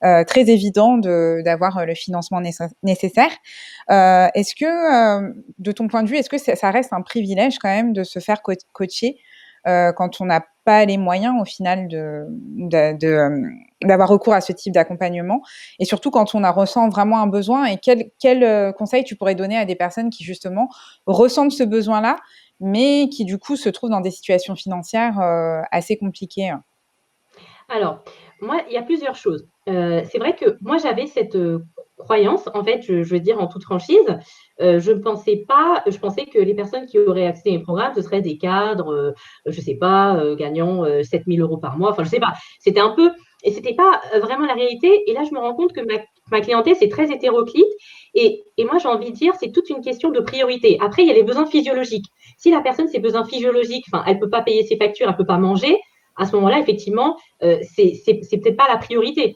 euh, 0.04 0.24
très 0.26 0.50
évident 0.50 0.98
d'avoir 0.98 1.86
le 1.86 1.96
financement 1.96 2.42
nécessaire. 2.84 3.32
est-ce 3.90 4.54
que, 4.54 5.34
de 5.58 5.72
ton 5.72 5.88
point 5.88 6.04
de 6.04 6.10
vue, 6.10 6.18
est-ce 6.18 6.30
que 6.30 6.38
ça 6.38 6.72
reste 6.72 6.92
un 6.92 7.02
privilège 7.02 7.58
quand 7.58 7.70
même 7.70 7.94
de 7.94 8.04
se 8.04 8.20
faire 8.20 8.42
coacher 8.74 9.18
quand 9.66 10.22
on 10.22 10.26
n'a 10.26 10.46
pas 10.66 10.84
les 10.84 10.98
moyens 10.98 11.36
au 11.40 11.46
final 11.46 11.88
euh, 11.94 12.26
d'avoir 13.84 14.10
recours 14.10 14.34
à 14.34 14.42
ce 14.42 14.52
type 14.52 14.74
d'accompagnement 14.74 15.42
et 15.80 15.86
surtout 15.86 16.12
quand 16.12 16.36
on 16.36 16.52
ressent 16.52 16.90
vraiment 16.90 17.22
un 17.22 17.28
besoin 17.28 17.66
et 17.66 17.78
quel, 17.78 18.44
euh, 18.44 18.74
conseil 18.74 19.04
tu 19.04 19.16
pourrais 19.16 19.36
donner 19.36 19.58
à 19.58 19.66
des 19.66 19.76
personnes 19.76 20.10
qui 20.10 20.24
justement 20.24 20.68
ressentent 21.06 21.52
ce 21.52 21.64
besoin-là 21.64 22.18
mais 22.60 23.10
qui 23.10 23.26
du 23.26 23.38
coup 23.38 23.56
se 23.56 23.70
trouvent 23.70 23.92
dans 23.92 24.02
des 24.02 24.12
situations 24.12 24.56
financières 24.56 25.20
euh, 25.20 25.62
assez 25.72 25.98
compliquées? 25.98 26.54
Alors, 27.68 28.04
moi, 28.42 28.62
il 28.70 28.74
y 28.74 28.78
a 28.78 28.82
plusieurs 28.82 29.16
choses. 29.16 29.46
c'est 29.66 30.20
vrai 30.20 30.36
que 30.36 30.58
moi, 30.62 30.78
j'avais 30.78 31.08
cette 31.08 31.36
croyance, 31.98 32.50
en 32.54 32.64
fait, 32.64 32.82
je, 32.82 33.04
veux 33.04 33.20
dire 33.20 33.40
en 33.42 33.48
toute 33.48 33.64
franchise, 33.64 34.18
euh, 34.62 34.80
je 34.80 34.92
ne 34.92 35.00
pensais 35.00 35.44
pas, 35.48 35.84
je 35.88 35.98
pensais 35.98 36.26
que 36.26 36.40
les 36.40 36.54
personnes 36.54 36.86
qui 36.86 37.00
auraient 37.00 37.28
accès 37.28 37.52
à 37.52 37.56
un 37.56 37.62
programme, 37.62 37.94
ce 37.96 38.02
seraient 38.02 38.22
des 38.22 38.38
cadres, 38.38 38.94
euh, 38.94 39.12
je 39.46 39.58
ne 39.58 39.64
sais 39.64 39.76
pas, 39.76 40.18
euh, 40.18 40.36
gagnant 40.36 40.84
7000 41.04 41.42
euros 41.42 41.58
par 41.58 41.78
mois, 41.78 41.92
enfin, 41.92 42.04
je 42.04 42.10
ne 42.10 42.12
sais 42.12 42.20
pas. 42.20 42.34
C'était 42.60 42.80
un 42.80 42.92
peu, 42.92 43.12
et 43.44 43.52
ce 43.52 43.58
n'était 43.58 43.76
pas 43.76 44.02
vraiment 44.22 44.46
la 44.46 44.54
réalité. 44.54 45.10
Et 45.10 45.14
là, 45.14 45.24
je 45.24 45.34
me 45.34 45.40
rends 45.40 45.54
compte 45.54 45.74
que 45.74 45.82
ma, 46.32 46.42
clientèle, 46.42 46.76
c'est 46.76 46.90
très 46.90 47.12
hétéroclite. 47.12 47.66
Et, 48.14 48.44
moi, 48.60 48.78
j'ai 48.78 48.88
envie 48.88 49.12
de 49.12 49.16
dire, 49.16 49.34
c'est 49.40 49.52
toute 49.52 49.70
une 49.70 49.82
question 49.82 50.10
de 50.10 50.20
priorité. 50.20 50.78
Après, 50.82 51.04
il 51.04 51.08
y 51.08 51.12
a 51.12 51.14
les 51.14 51.24
besoins 51.24 51.46
physiologiques. 51.46 52.08
Si 52.38 52.52
la 52.52 52.62
personne, 52.62 52.88
ses 52.88 53.00
besoins 53.00 53.26
physiologiques, 53.26 53.86
enfin, 53.92 54.04
elle 54.08 54.16
ne 54.16 54.20
peut 54.20 54.30
pas 54.30 54.42
payer 54.42 54.64
ses 54.64 54.78
factures, 54.78 55.08
elle 55.08 55.14
ne 55.14 55.18
peut 55.18 55.26
pas 55.26 55.38
manger, 55.38 55.78
à 56.18 56.26
ce 56.26 56.36
moment-là, 56.36 56.60
effectivement, 56.60 57.18
c'est 57.42 58.02
peut-être 58.06 58.58
pas 58.58 58.68
la 58.68 58.78
priorité. 58.78 59.36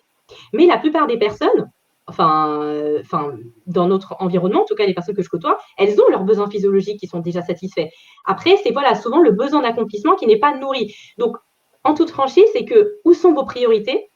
Mais 0.54 0.66
la 0.66 0.78
plupart 0.78 1.08
des 1.08 1.18
personnes, 1.18 1.70
enfin, 2.10 2.62
euh, 2.62 3.00
enfin, 3.02 3.34
dans 3.68 3.88
notre 3.88 4.16
environnement, 4.20 4.64
en 4.64 4.66
tout 4.66 4.76
cas 4.76 4.86
les 4.86 4.94
personnes 4.94 5.16
que 5.16 5.22
je 5.22 5.30
côtoie, 5.30 5.58
elles 5.78 6.00
ont 6.00 6.10
leurs 6.10 6.24
besoins 6.24 6.50
physiologiques 6.50 7.00
qui 7.00 7.08
sont 7.08 7.20
déjà 7.20 7.42
satisfaits. 7.42 7.88
Après, 8.26 8.58
c'est 8.64 8.72
voilà 8.72 8.96
souvent 8.96 9.20
le 9.20 9.32
besoin 9.32 9.62
d'accomplissement 9.62 10.16
qui 10.16 10.28
n'est 10.28 10.40
pas 10.40 10.58
nourri. 10.58 10.96
Donc, 11.18 11.38
en 11.84 11.94
toute 11.94 12.10
franchise, 12.10 12.46
c'est 12.54 12.66
que 12.66 13.00
où 13.06 13.14
sont 13.14 13.34
vos 13.34 13.46
priorités? 13.46 14.10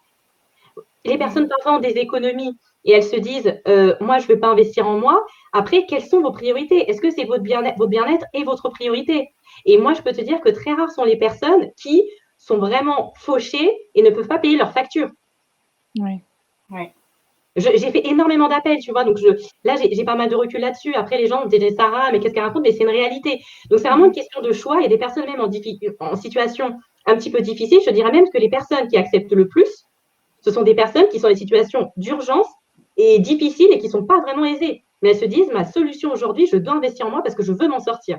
Les 1.06 1.18
personnes 1.18 1.48
parfois 1.48 1.78
ont 1.78 1.80
des 1.80 1.98
économies 1.98 2.58
et 2.86 2.94
elles 2.94 3.04
se 3.04 3.18
disent, 3.18 3.60
euh, 3.68 3.96
moi, 4.00 4.18
je 4.20 4.24
ne 4.24 4.28
vais 4.30 4.38
pas 4.38 4.48
investir 4.48 4.88
en 4.88 4.98
moi. 4.98 5.26
Après, 5.52 5.86
quelles 5.86 6.06
sont 6.06 6.22
vos 6.22 6.32
priorités? 6.32 6.90
Est-ce 6.90 7.02
que 7.02 7.12
c'est 7.12 7.26
votre 7.26 7.44
bien-être, 7.44 7.78
votre 7.78 7.90
bien-être 7.90 8.26
et 8.34 8.44
votre 8.44 8.70
priorité? 8.70 9.30
Et 9.66 9.78
moi, 9.78 9.94
je 9.94 10.02
peux 10.02 10.14
te 10.14 10.22
dire 10.22 10.42
que 10.42 10.50
très 10.50 10.74
rares 10.74 10.92
sont 10.92 11.04
les 11.04 11.18
personnes 11.18 11.72
qui 11.78 12.04
sont 12.38 12.58
vraiment 12.58 13.14
fauchées 13.18 13.72
et 13.96 14.02
ne 14.02 14.10
peuvent 14.10 14.28
pas 14.28 14.40
payer 14.40 14.58
leurs 14.58 14.74
factures. 14.74 15.10
Oui. 16.00 16.22
Oui 16.70 16.90
j'ai 17.56 17.92
fait 17.92 18.08
énormément 18.08 18.48
d'appels, 18.48 18.80
tu 18.80 18.92
vois. 18.92 19.04
Donc 19.04 19.18
je, 19.18 19.28
là, 19.64 19.76
j'ai 19.76 20.04
pas 20.04 20.16
mal 20.16 20.30
de 20.30 20.36
recul 20.36 20.60
là-dessus. 20.60 20.94
Après, 20.96 21.18
les 21.18 21.28
gens 21.28 21.46
me 21.46 21.50
disent 21.50 21.76
Sarah, 21.76 22.12
mais 22.12 22.20
qu'est-ce 22.20 22.34
qu'elle 22.34 22.44
raconte? 22.44 22.64
Mais 22.64 22.72
c'est 22.72 22.84
une 22.84 22.90
réalité. 22.90 23.42
Donc 23.70 23.80
c'est 23.80 23.88
vraiment 23.88 24.06
une 24.06 24.12
question 24.12 24.42
de 24.42 24.52
choix. 24.52 24.78
Il 24.80 24.84
y 24.84 24.86
a 24.86 24.90
des 24.90 24.98
personnes 24.98 25.26
même 25.26 25.42
en, 25.42 25.50
en 26.06 26.16
situation 26.16 26.78
un 27.06 27.16
petit 27.16 27.30
peu 27.30 27.42
difficile. 27.42 27.80
Je 27.86 27.92
dirais 27.92 28.12
même 28.12 28.30
que 28.30 28.38
les 28.38 28.50
personnes 28.50 28.88
qui 28.88 28.98
acceptent 28.98 29.34
le 29.34 29.48
plus, 29.48 29.86
ce 30.42 30.52
sont 30.52 30.64
des 30.64 30.76
personnes 30.76 31.08
qui 31.10 31.20
sont 31.20 31.28
dans 31.28 31.34
des 31.34 31.40
situations 31.40 31.92
d'urgence 31.98 32.48
et 32.98 33.20
difficiles 33.20 33.72
et 33.72 33.80
qui 33.80 33.90
sont 33.90 34.06
pas 34.06 34.22
vraiment 34.22 34.46
aisées. 34.46 34.84
Mais 35.02 35.10
elles 35.10 35.18
se 35.18 35.26
disent 35.26 35.52
ma 35.52 35.66
solution 35.66 36.12
aujourd'hui, 36.12 36.48
je 36.48 36.58
dois 36.58 36.76
investir 36.76 37.06
en 37.08 37.12
moi 37.12 37.22
parce 37.24 37.36
que 37.36 37.44
je 37.44 37.52
veux 37.52 37.68
m'en 37.68 37.80
sortir. 37.80 38.18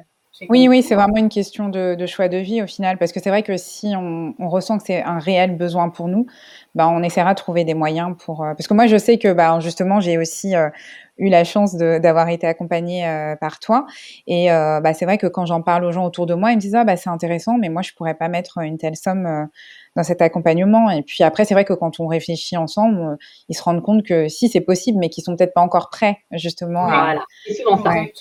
Oui, 0.48 0.66
oui, 0.68 0.82
c'est 0.82 0.96
vraiment 0.96 1.16
une 1.16 1.28
question 1.28 1.68
de, 1.68 2.06
choix 2.06 2.28
de 2.28 2.38
vie 2.38 2.60
au 2.60 2.66
final, 2.66 2.98
parce 2.98 3.12
que 3.12 3.20
c'est 3.20 3.30
vrai 3.30 3.44
que 3.44 3.56
si 3.56 3.94
on, 3.96 4.34
ressent 4.48 4.78
que 4.78 4.84
c'est 4.84 5.00
un 5.02 5.20
réel 5.20 5.56
besoin 5.56 5.90
pour 5.90 6.08
nous, 6.08 6.26
bah, 6.74 6.88
on 6.88 7.04
essaiera 7.04 7.34
de 7.34 7.38
trouver 7.38 7.64
des 7.64 7.74
moyens 7.74 8.16
pour. 8.18 8.42
Euh, 8.42 8.54
parce 8.54 8.66
que 8.66 8.74
moi, 8.74 8.88
je 8.88 8.96
sais 8.96 9.18
que 9.18 9.32
bah, 9.32 9.60
justement, 9.60 10.00
j'ai 10.00 10.18
aussi 10.18 10.56
euh, 10.56 10.70
eu 11.18 11.28
la 11.28 11.44
chance 11.44 11.76
d'avoir 11.76 12.28
été 12.30 12.48
accompagnée 12.48 13.06
euh, 13.06 13.36
par 13.36 13.60
toi, 13.60 13.86
et 14.26 14.48
bah, 14.48 14.92
c'est 14.92 15.04
vrai 15.04 15.18
que 15.18 15.28
quand 15.28 15.46
j'en 15.46 15.62
parle 15.62 15.84
aux 15.84 15.92
gens 15.92 16.04
autour 16.04 16.26
de 16.26 16.34
moi, 16.34 16.50
ils 16.50 16.56
me 16.56 16.60
disent 16.60 16.74
ah 16.74 16.84
bah 16.84 16.96
c'est 16.96 17.10
intéressant, 17.10 17.56
mais 17.56 17.68
moi 17.68 17.82
je 17.82 17.92
pourrais 17.92 18.14
pas 18.14 18.28
mettre 18.28 18.58
une 18.58 18.76
telle 18.76 18.96
somme 18.96 19.48
dans 19.96 20.02
cet 20.02 20.22
accompagnement. 20.22 20.90
Et 20.90 21.02
puis 21.02 21.22
après, 21.22 21.44
c'est 21.44 21.54
vrai 21.54 21.64
que 21.64 21.72
quand 21.72 22.00
on 22.00 22.06
réfléchit 22.06 22.56
ensemble, 22.56 23.00
euh, 23.00 23.16
ils 23.48 23.54
se 23.54 23.62
rendent 23.62 23.82
compte 23.82 24.04
que 24.04 24.28
si 24.28 24.48
c'est 24.48 24.60
possible, 24.60 24.98
mais 24.98 25.08
qu'ils 25.08 25.24
sont 25.24 25.36
peut-être 25.36 25.54
pas 25.54 25.60
encore 25.60 25.90
prêts, 25.90 26.18
justement. 26.32 26.86
Voilà, 26.86 27.24
c'est 27.46 27.54
souvent 27.54 27.82
ça. 27.82 28.02
Et 28.02 28.12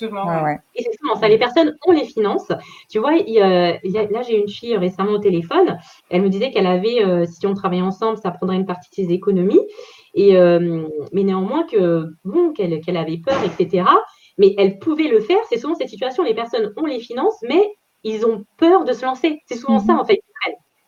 c'est 0.82 0.96
souvent 1.00 1.20
ça. 1.20 1.28
Les 1.28 1.38
personnes 1.38 1.76
ont 1.86 1.92
les 1.92 2.04
finances. 2.04 2.52
Tu 2.90 2.98
vois, 2.98 3.12
là, 3.12 4.22
j'ai 4.22 4.38
une 4.38 4.48
fille 4.48 4.76
récemment 4.76 5.12
au 5.12 5.18
téléphone. 5.18 5.78
Elle 6.10 6.22
me 6.22 6.28
disait 6.28 6.50
qu'elle 6.50 6.66
avait, 6.66 7.04
euh, 7.04 7.26
si 7.26 7.46
on 7.46 7.54
travaillait 7.54 7.82
ensemble, 7.82 8.18
ça 8.18 8.30
prendrait 8.30 8.56
une 8.56 8.66
partie 8.66 8.90
de 8.90 9.06
ses 9.06 9.12
économies. 9.12 9.60
Et, 10.14 10.36
euh, 10.36 10.86
mais 11.12 11.24
néanmoins, 11.24 11.64
que, 11.64 12.06
bon, 12.24 12.52
qu'elle 12.52 12.96
avait 12.96 13.18
peur, 13.18 13.38
etc. 13.44 13.84
Mais 14.38 14.54
elle 14.58 14.78
pouvait 14.78 15.08
le 15.08 15.20
faire. 15.20 15.38
C'est 15.48 15.58
souvent 15.58 15.74
cette 15.74 15.88
situation. 15.88 16.22
Les 16.22 16.34
personnes 16.34 16.72
ont 16.76 16.86
les 16.86 17.00
finances, 17.00 17.38
mais 17.42 17.62
ils 18.04 18.26
ont 18.26 18.44
peur 18.58 18.84
de 18.84 18.92
se 18.92 19.04
lancer. 19.04 19.40
C'est 19.46 19.56
souvent 19.56 19.80
ça, 19.80 19.94
mhm. 19.94 20.00
en 20.00 20.04
fait, 20.04 20.20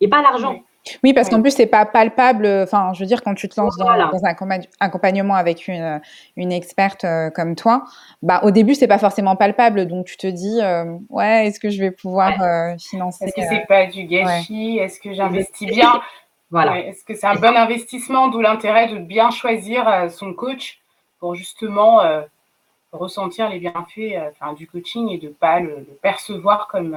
et 0.00 0.08
pas 0.08 0.22
l'argent. 0.22 0.60
Oui, 1.02 1.12
parce 1.12 1.28
qu'en 1.28 1.42
plus, 1.42 1.50
c'est 1.50 1.66
pas 1.66 1.84
palpable. 1.84 2.46
Enfin, 2.46 2.92
je 2.94 3.00
veux 3.00 3.06
dire, 3.06 3.22
quand 3.22 3.34
tu 3.34 3.48
te 3.48 3.60
lances 3.60 3.76
dans, 3.76 3.88
un 3.88 4.60
accompagnement 4.80 5.34
avec 5.34 5.68
une, 5.68 6.00
une 6.36 6.52
experte 6.52 7.04
euh, 7.04 7.30
comme 7.30 7.56
toi, 7.56 7.84
bah, 8.22 8.40
au 8.44 8.50
début, 8.50 8.74
c'est 8.74 8.86
pas 8.86 8.98
forcément 8.98 9.36
palpable. 9.36 9.86
Donc, 9.86 10.06
tu 10.06 10.16
te 10.16 10.26
dis, 10.26 10.60
euh, 10.62 10.96
ouais, 11.10 11.46
est-ce 11.46 11.60
que 11.60 11.70
je 11.70 11.80
vais 11.80 11.90
pouvoir 11.90 12.40
euh, 12.42 12.76
financer 12.78 13.24
Est-ce 13.24 13.34
que 13.34 13.48
c'est 13.48 13.66
pas 13.66 13.86
du 13.86 14.04
gâchis? 14.04 14.78
Est-ce 14.78 15.00
que 15.00 15.12
j'investis 15.12 15.68
bien? 15.68 16.00
Voilà. 16.52 16.78
Est-ce 16.78 17.04
que 17.04 17.12
c'est 17.16 17.26
un 17.26 17.34
bon 17.34 17.56
investissement? 17.56 18.28
D'où 18.28 18.40
l'intérêt 18.40 18.86
de 18.86 18.98
bien 18.98 19.32
choisir 19.32 20.08
son 20.12 20.32
coach 20.32 20.78
pour 21.18 21.34
justement 21.34 22.02
ressentir 22.92 23.48
les 23.48 23.58
bienfaits 23.58 24.14
du 24.56 24.68
coaching 24.68 25.08
et 25.10 25.18
de 25.18 25.28
pas 25.28 25.58
le, 25.58 25.78
le 25.78 25.98
percevoir 26.00 26.68
comme 26.68 26.96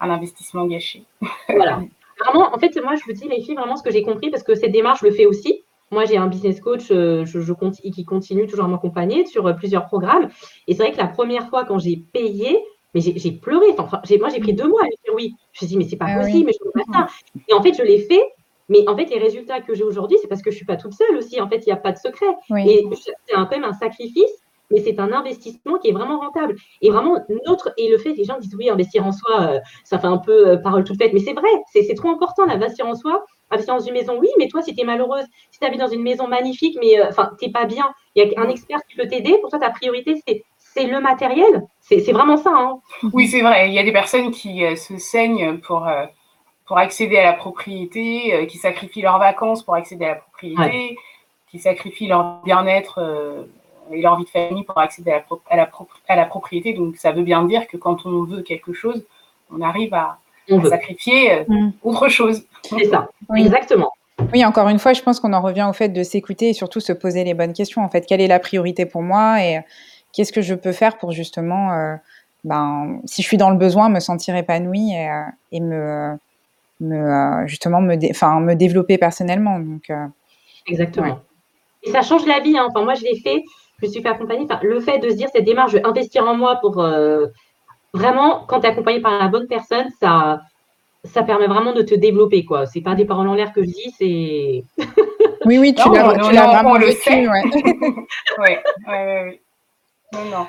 un 0.00 0.10
investissement 0.10 0.64
gâché. 0.64 1.04
Voilà. 1.46 1.82
Vraiment, 2.18 2.54
en 2.54 2.58
fait, 2.58 2.76
moi, 2.82 2.94
je 2.96 3.04
vous 3.04 3.12
dis, 3.12 3.28
les 3.28 3.40
filles, 3.42 3.54
vraiment, 3.54 3.76
ce 3.76 3.82
que 3.82 3.90
j'ai 3.90 4.02
compris, 4.02 4.30
parce 4.30 4.42
que 4.42 4.54
cette 4.54 4.72
démarche, 4.72 5.00
je 5.00 5.06
le 5.06 5.12
fais 5.12 5.26
aussi. 5.26 5.64
Moi, 5.90 6.06
j'ai 6.06 6.16
un 6.16 6.26
business 6.26 6.60
coach 6.60 6.90
euh, 6.90 7.24
je, 7.26 7.90
qui 7.90 8.04
continue 8.04 8.46
toujours 8.46 8.64
à 8.64 8.68
m'accompagner 8.68 9.26
sur 9.26 9.46
euh, 9.46 9.52
plusieurs 9.52 9.86
programmes. 9.86 10.28
Et 10.66 10.74
c'est 10.74 10.82
vrai 10.82 10.92
que 10.92 10.98
la 10.98 11.06
première 11.06 11.48
fois, 11.48 11.64
quand 11.64 11.78
j'ai 11.78 11.96
payé, 11.96 12.58
mais 12.94 13.00
j'ai 13.00 13.32
pleuré. 13.32 13.66
Enfin, 13.78 14.00
moi, 14.18 14.28
j'ai 14.28 14.40
pris 14.40 14.54
deux 14.54 14.68
mois 14.68 14.82
à 14.82 14.86
dire 14.86 15.14
oui. 15.14 15.34
Je 15.52 15.64
me 15.64 15.66
suis 15.66 15.66
dit, 15.66 15.76
mais 15.76 15.84
c'est 15.84 15.96
pas 15.96 16.06
ah 16.08 16.20
possible, 16.20 16.46
mais 16.46 16.52
je 16.52 16.64
ne 16.64 16.70
peux 16.70 16.80
pas 16.80 16.98
ça. 16.98 17.06
Et 17.48 17.54
en 17.54 17.62
fait, 17.62 17.74
je 17.74 17.82
l'ai 17.82 17.98
fait. 17.98 18.22
Mais 18.68 18.88
en 18.88 18.96
fait, 18.96 19.06
les 19.06 19.18
résultats 19.18 19.60
que 19.60 19.74
j'ai 19.74 19.82
aujourd'hui, 19.82 20.16
c'est 20.20 20.28
parce 20.28 20.40
que 20.40 20.50
je 20.50 20.54
ne 20.54 20.58
suis 20.58 20.66
pas 20.66 20.76
toute 20.76 20.94
seule 20.94 21.16
aussi. 21.16 21.40
En 21.40 21.48
fait, 21.48 21.58
il 21.58 21.66
n'y 21.66 21.72
a 21.72 21.76
pas 21.76 21.92
de 21.92 21.98
secret. 21.98 22.26
Et 22.58 22.86
c'est 22.94 23.12
quand 23.34 23.50
même 23.50 23.64
un 23.64 23.72
sacrifice. 23.72 24.41
Mais 24.72 24.80
c'est 24.80 24.98
un 24.98 25.12
investissement 25.12 25.78
qui 25.78 25.88
est 25.88 25.92
vraiment 25.92 26.18
rentable. 26.18 26.56
Et 26.80 26.90
vraiment, 26.90 27.18
notre, 27.46 27.72
et 27.76 27.90
le 27.90 27.98
fait, 27.98 28.14
les 28.14 28.24
gens 28.24 28.38
disent 28.38 28.54
oui, 28.58 28.70
investir 28.70 29.06
en 29.06 29.12
soi, 29.12 29.42
euh, 29.42 29.60
ça 29.84 29.98
fait 29.98 30.06
un 30.06 30.18
peu 30.18 30.48
euh, 30.48 30.56
parole 30.56 30.84
toute 30.84 30.98
faite, 30.98 31.12
mais 31.12 31.20
c'est 31.20 31.34
vrai, 31.34 31.48
c'est 31.72 31.94
trop 31.94 32.08
important, 32.08 32.44
l'investir 32.46 32.86
en 32.86 32.94
soi. 32.94 33.24
Investir 33.50 33.74
dans 33.74 33.80
une 33.80 33.92
maison, 33.92 34.18
oui, 34.18 34.28
mais 34.38 34.48
toi, 34.48 34.62
si 34.62 34.74
tu 34.74 34.80
es 34.80 34.84
malheureuse, 34.84 35.26
si 35.50 35.60
tu 35.60 35.66
habites 35.66 35.80
dans 35.80 35.86
une 35.86 36.02
maison 36.02 36.26
magnifique, 36.26 36.78
mais 36.80 37.02
enfin, 37.06 37.32
tu 37.38 37.44
n'es 37.44 37.52
pas 37.52 37.66
bien, 37.66 37.84
il 38.14 38.26
y 38.26 38.34
a 38.34 38.40
un 38.40 38.48
expert 38.48 38.80
qui 38.88 38.96
peut 38.96 39.06
t'aider, 39.06 39.36
pour 39.42 39.50
toi, 39.50 39.58
ta 39.58 39.68
priorité, 39.68 40.22
c'est 40.56 40.86
le 40.86 41.00
matériel. 41.00 41.62
C'est 41.82 42.12
vraiment 42.12 42.38
ça. 42.38 42.50
Hein. 42.50 42.80
Oui, 43.12 43.28
c'est 43.28 43.42
vrai. 43.42 43.68
Il 43.68 43.74
y 43.74 43.78
a 43.78 43.82
des 43.82 43.92
personnes 43.92 44.30
qui 44.30 44.62
se 44.74 44.96
saignent 44.96 45.58
pour, 45.58 45.86
pour 46.66 46.78
accéder 46.78 47.18
à 47.18 47.24
la 47.24 47.32
propriété, 47.34 48.46
qui 48.48 48.56
sacrifient 48.56 49.02
leurs 49.02 49.18
vacances 49.18 49.62
pour 49.62 49.74
accéder 49.74 50.06
à 50.06 50.08
la 50.08 50.14
propriété, 50.14 50.96
qui 51.50 51.58
sacrifient 51.58 52.06
leur 52.06 52.40
bien-être 52.44 53.46
et 53.90 54.00
leur 54.00 54.16
vie 54.16 54.24
de 54.24 54.28
famille 54.28 54.64
pour 54.64 54.78
accéder 54.78 55.10
à 55.10 55.22
la, 55.56 55.68
à, 56.08 56.16
la, 56.16 56.24
propriété. 56.26 56.72
Donc, 56.72 56.96
ça 56.96 57.12
veut 57.12 57.22
bien 57.22 57.44
dire 57.44 57.66
que 57.66 57.76
quand 57.76 58.06
on 58.06 58.24
veut 58.24 58.42
quelque 58.42 58.72
chose, 58.72 59.04
on 59.50 59.60
arrive 59.60 59.94
à, 59.94 60.18
sacrifier 60.68 61.32
euh, 61.32 61.44
mm. 61.48 61.72
autre 61.82 62.08
chose. 62.08 62.44
C'est 62.62 62.86
ça, 62.86 63.08
exactement. 63.34 63.92
Oui, 64.32 64.44
encore 64.44 64.68
une 64.68 64.78
fois, 64.78 64.92
je 64.92 65.02
pense 65.02 65.20
qu'on 65.20 65.32
en 65.32 65.40
revient 65.40 65.66
au 65.68 65.72
fait 65.72 65.88
de 65.88 66.02
s'écouter 66.02 66.50
et 66.50 66.52
surtout 66.52 66.80
se 66.80 66.92
poser 66.92 67.24
les 67.24 67.34
bonnes 67.34 67.52
questions. 67.52 67.82
En 67.82 67.88
fait, 67.88 68.06
quelle 68.06 68.20
est 68.20 68.28
la 68.28 68.38
priorité 68.38 68.86
pour 68.86 69.02
moi 69.02 69.42
et 69.42 69.60
qu'est-ce 70.12 70.32
que 70.32 70.42
je 70.42 70.54
peux 70.54 70.72
faire 70.72 70.98
pour 70.98 71.12
justement, 71.12 71.72
euh, 71.72 71.96
ben, 72.44 73.00
si 73.06 73.22
je 73.22 73.26
suis 73.26 73.36
dans 73.36 73.50
le 73.50 73.56
besoin, 73.56 73.88
me 73.88 74.00
sentir 74.00 74.36
épanouie 74.36 74.92
et, 74.92 75.08
euh, 75.08 75.60
me, 75.60 76.18
me 76.80 77.46
justement 77.46 77.80
me, 77.80 77.96
me 77.96 78.54
développer 78.54 78.98
personnellement. 78.98 79.58
Donc, 79.58 79.90
Exactement. 80.66 81.20
Et 81.82 81.90
ça 81.90 82.02
change 82.02 82.26
la 82.26 82.40
vie. 82.40 82.56
Hein. 82.56 82.66
Enfin, 82.68 82.84
moi, 82.84 82.94
je 82.94 83.02
l'ai 83.02 83.20
fait 83.20 83.42
je 83.86 83.92
suis 83.92 84.02
fait 84.02 84.08
accompagner. 84.08 84.44
Enfin, 84.44 84.60
le 84.62 84.80
fait 84.80 84.98
de 84.98 85.10
se 85.10 85.14
dire 85.14 85.28
cette 85.32 85.44
démarche, 85.44 85.72
je 85.72 85.78
vais 85.78 85.86
investir 85.86 86.26
en 86.26 86.34
moi 86.34 86.56
pour 86.56 86.80
euh, 86.80 87.26
vraiment, 87.92 88.44
quand 88.46 88.60
tu 88.60 88.66
es 88.66 88.70
accompagné 88.70 89.00
par 89.00 89.18
la 89.18 89.28
bonne 89.28 89.46
personne, 89.46 89.88
ça, 90.00 90.42
ça 91.04 91.22
permet 91.22 91.46
vraiment 91.46 91.72
de 91.72 91.82
te 91.82 91.94
développer. 91.94 92.44
quoi. 92.44 92.66
C'est 92.66 92.80
pas 92.80 92.94
des 92.94 93.04
paroles 93.04 93.28
en 93.28 93.34
l'air 93.34 93.52
que 93.52 93.62
je 93.62 93.68
dis, 93.68 93.94
c'est. 93.98 94.84
oui, 95.44 95.58
oui, 95.58 95.74
tu 95.74 95.88
l'as 95.90 96.46
vraiment 96.46 96.76
le 96.76 96.86
vécu. 96.86 97.28
Ouais. 97.28 97.42
oui, 98.38 98.56
oui, 98.88 99.40
Non, 100.12 100.24
non. 100.24 100.46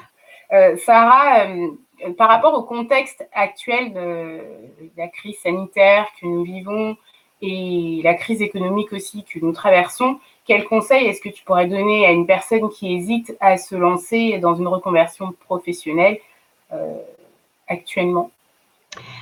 Euh, 0.51 0.77
Sarah, 0.77 1.47
euh, 1.47 2.13
par 2.17 2.29
rapport 2.29 2.53
au 2.53 2.63
contexte 2.63 3.27
actuel 3.33 3.93
de 3.93 4.39
la 4.97 5.07
crise 5.07 5.37
sanitaire 5.39 6.07
que 6.19 6.27
nous 6.27 6.43
vivons 6.43 6.95
et 7.41 8.01
la 8.03 8.13
crise 8.13 8.41
économique 8.41 8.93
aussi 8.93 9.23
que 9.23 9.39
nous 9.39 9.51
traversons, 9.51 10.19
quel 10.45 10.65
conseil 10.65 11.07
est-ce 11.07 11.21
que 11.21 11.29
tu 11.29 11.43
pourrais 11.43 11.67
donner 11.67 12.05
à 12.05 12.11
une 12.11 12.25
personne 12.25 12.69
qui 12.69 12.93
hésite 12.93 13.35
à 13.39 13.57
se 13.57 13.75
lancer 13.75 14.37
dans 14.39 14.55
une 14.55 14.67
reconversion 14.67 15.33
professionnelle 15.45 16.19
euh, 16.73 16.97
actuellement? 17.67 18.31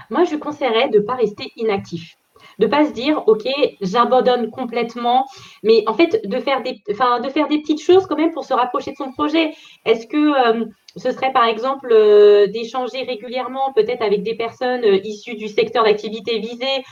Moi, 0.09 0.23
je 0.25 0.35
conseillerais 0.35 0.89
de 0.89 0.99
ne 0.99 1.03
pas 1.03 1.15
rester 1.15 1.51
inactif. 1.55 2.17
De 2.57 2.65
pas 2.67 2.85
se 2.85 2.91
dire 2.91 3.23
ok 3.27 3.47
j'abandonne 3.81 4.49
complètement 4.49 5.25
mais 5.63 5.83
en 5.87 5.93
fait 5.93 6.27
de 6.27 6.39
faire 6.39 6.63
des 6.63 6.81
enfin 6.91 7.19
de 7.19 7.29
faire 7.29 7.47
des 7.47 7.59
petites 7.59 7.81
choses 7.81 8.07
quand 8.07 8.17
même 8.17 8.31
pour 8.31 8.45
se 8.45 8.53
rapprocher 8.53 8.91
de 8.91 8.97
son 8.97 9.11
projet. 9.11 9.53
Est-ce 9.85 10.07
que 10.07 10.61
euh, 10.61 10.65
ce 10.95 11.11
serait 11.11 11.31
par 11.31 11.45
exemple 11.45 11.89
euh, 11.91 12.47
d'échanger 12.47 13.03
régulièrement 13.03 13.73
peut-être 13.73 14.01
avec 14.01 14.23
des 14.23 14.35
personnes 14.35 14.83
euh, 14.83 14.99
issues 15.03 15.35
du 15.35 15.47
secteur 15.47 15.83
d'activité 15.83 16.39
visé 16.39 16.83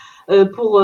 pour 0.54 0.80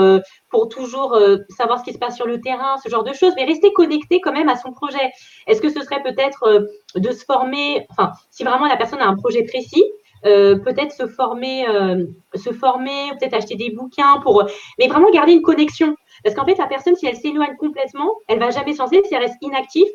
pour 0.50 0.68
toujours 0.68 1.16
savoir 1.50 1.78
ce 1.78 1.84
qui 1.84 1.92
se 1.92 1.98
passe 1.98 2.16
sur 2.16 2.26
le 2.26 2.40
terrain 2.40 2.78
ce 2.82 2.88
genre 2.88 3.04
de 3.04 3.12
choses 3.12 3.32
mais 3.36 3.44
rester 3.44 3.72
connecté 3.72 4.20
quand 4.20 4.32
même 4.32 4.48
à 4.48 4.56
son 4.56 4.72
projet 4.72 5.12
est-ce 5.46 5.60
que 5.60 5.68
ce 5.68 5.82
serait 5.82 6.02
peut-être 6.02 6.66
de 6.96 7.12
se 7.12 7.24
former 7.24 7.86
enfin 7.90 8.10
si 8.32 8.42
vraiment 8.42 8.66
la 8.66 8.76
personne 8.76 8.98
a 8.98 9.06
un 9.06 9.14
projet 9.14 9.44
précis 9.44 9.84
euh, 10.24 10.56
peut-être 10.58 10.92
se 10.92 11.06
former, 11.06 11.68
euh, 11.68 12.04
peut-être 12.34 13.34
acheter 13.34 13.54
des 13.54 13.70
bouquins 13.70 14.18
pour, 14.22 14.44
mais 14.78 14.88
vraiment 14.88 15.10
garder 15.10 15.32
une 15.32 15.42
connexion. 15.42 15.94
Parce 16.24 16.34
qu'en 16.34 16.44
fait, 16.44 16.56
la 16.56 16.66
personne, 16.66 16.96
si 16.96 17.06
elle 17.06 17.16
s'éloigne 17.16 17.56
complètement, 17.56 18.12
elle 18.26 18.40
va 18.40 18.50
jamais 18.50 18.72
se 18.72 18.78
lancer. 18.78 19.02
Si 19.04 19.14
elle 19.14 19.22
reste 19.22 19.36
inactive, 19.42 19.86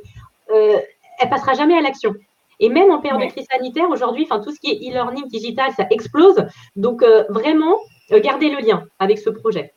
euh, 0.51 0.79
elle 1.19 1.29
passera 1.29 1.53
jamais 1.53 1.77
à 1.77 1.81
l'action. 1.81 2.13
Et 2.62 2.69
même 2.69 2.89
en 2.91 3.02
période 3.02 3.21
de 3.21 3.28
crise 3.28 3.47
sanitaire, 3.52 3.89
aujourd'hui, 3.89 4.26
enfin 4.30 4.41
tout 4.41 4.52
ce 4.52 4.60
qui 4.60 4.71
est 4.71 4.89
e-learning 4.89 5.28
digital, 5.28 5.71
ça 5.76 5.86
explose. 5.89 6.45
Donc 6.78 7.04
vraiment, 7.30 7.76
garder 8.12 8.50
le 8.50 8.60
lien 8.60 8.86
avec 9.00 9.19
ce 9.19 9.30
projet. 9.30 9.74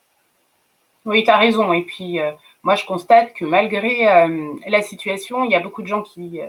Oui, 1.05 1.25
tu 1.25 1.31
as 1.31 1.38
raison. 1.38 1.73
Et 1.73 1.83
puis, 1.83 2.20
moi, 2.62 2.77
je 2.77 2.85
constate 2.85 3.33
que 3.35 3.44
malgré 3.44 4.05
la 4.66 4.83
situation, 4.83 5.44
il 5.44 5.51
y 5.51 5.55
a 5.57 5.61
beaucoup 5.61 5.83
de 5.83 5.88
gens 5.88 6.03
qui 6.03 6.40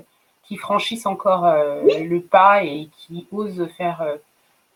qui 0.47 0.57
franchissent 0.57 1.05
encore 1.05 1.45
euh, 1.45 1.81
le 2.03 2.21
pas 2.21 2.63
et 2.63 2.89
qui 2.97 3.27
osent 3.31 3.67
faire, 3.77 4.01
euh, 4.01 4.17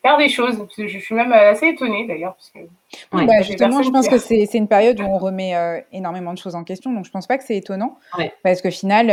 faire 0.02 0.18
des 0.18 0.30
choses. 0.30 0.66
Je, 0.78 0.98
suis 0.98 1.16
même 1.16 1.32
assez 1.32 1.68
étonnée 1.68 2.08
d'ailleurs. 2.08 2.36
Que, 2.54 3.26
bah, 3.26 3.42
justement, 3.42 3.84
je 3.84 3.90
pense 3.90 4.08
que 4.08 4.18
c'est 4.18 4.54
une 4.54 4.68
période 4.68 5.00
où 5.00 5.04
on 5.04 5.18
remet 5.18 5.56
euh, 5.56 5.80
énormément 5.92 6.34
de 6.34 6.38
choses 6.38 6.56
en 6.56 6.64
question. 6.64 6.92
Donc, 6.92 7.06
je 7.06 7.10
ne 7.10 7.14
pense 7.14 7.28
pas 7.28 7.38
que 7.38 7.44
c'est 7.44 7.58
étonnant. 7.58 7.98
Parce 8.44 8.62
qu'au 8.62 8.72
final, 8.72 9.08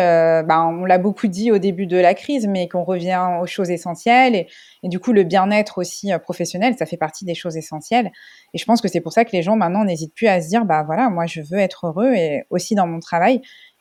bah, 0.46 0.64
on 0.66 0.84
l'a 0.84 0.98
beaucoup 0.98 1.26
dit 1.26 1.50
au 1.50 1.58
début 1.58 1.86
de 1.86 1.96
la 1.96 2.14
crise, 2.14 2.46
mais 2.46 2.68
qu'on 2.68 2.84
revient 2.84 3.38
aux 3.40 3.46
choses 3.46 3.70
essentielles. 3.70 4.34
Et, 4.34 4.46
et 4.82 4.88
du 4.88 4.98
coup, 4.98 5.12
le 5.12 5.24
bien-être 5.24 5.78
aussi 5.78 6.10
professionnel, 6.22 6.74
ça 6.78 6.86
fait 6.86 6.96
partie 6.96 7.24
des 7.24 7.34
choses 7.34 7.56
essentielles. 7.56 8.10
Et 8.54 8.58
je 8.58 8.64
pense 8.64 8.80
que 8.80 8.88
c'est 8.88 9.00
pour 9.00 9.12
ça 9.12 9.24
que 9.24 9.32
les 9.32 9.42
gens 9.42 9.56
maintenant 9.56 9.84
n'hésitent 9.84 10.14
plus 10.14 10.28
à 10.28 10.40
se 10.40 10.48
dire, 10.48 10.64
bah 10.64 10.82
voilà, 10.84 11.10
moi, 11.10 11.26
je 11.26 11.40
veux 11.40 11.58
être 11.58 11.86
heureux 11.86 12.12
et 12.14 12.44
aussi 12.50 12.74
dans 12.74 12.86
mon 12.86 13.00
travail. 13.00 13.40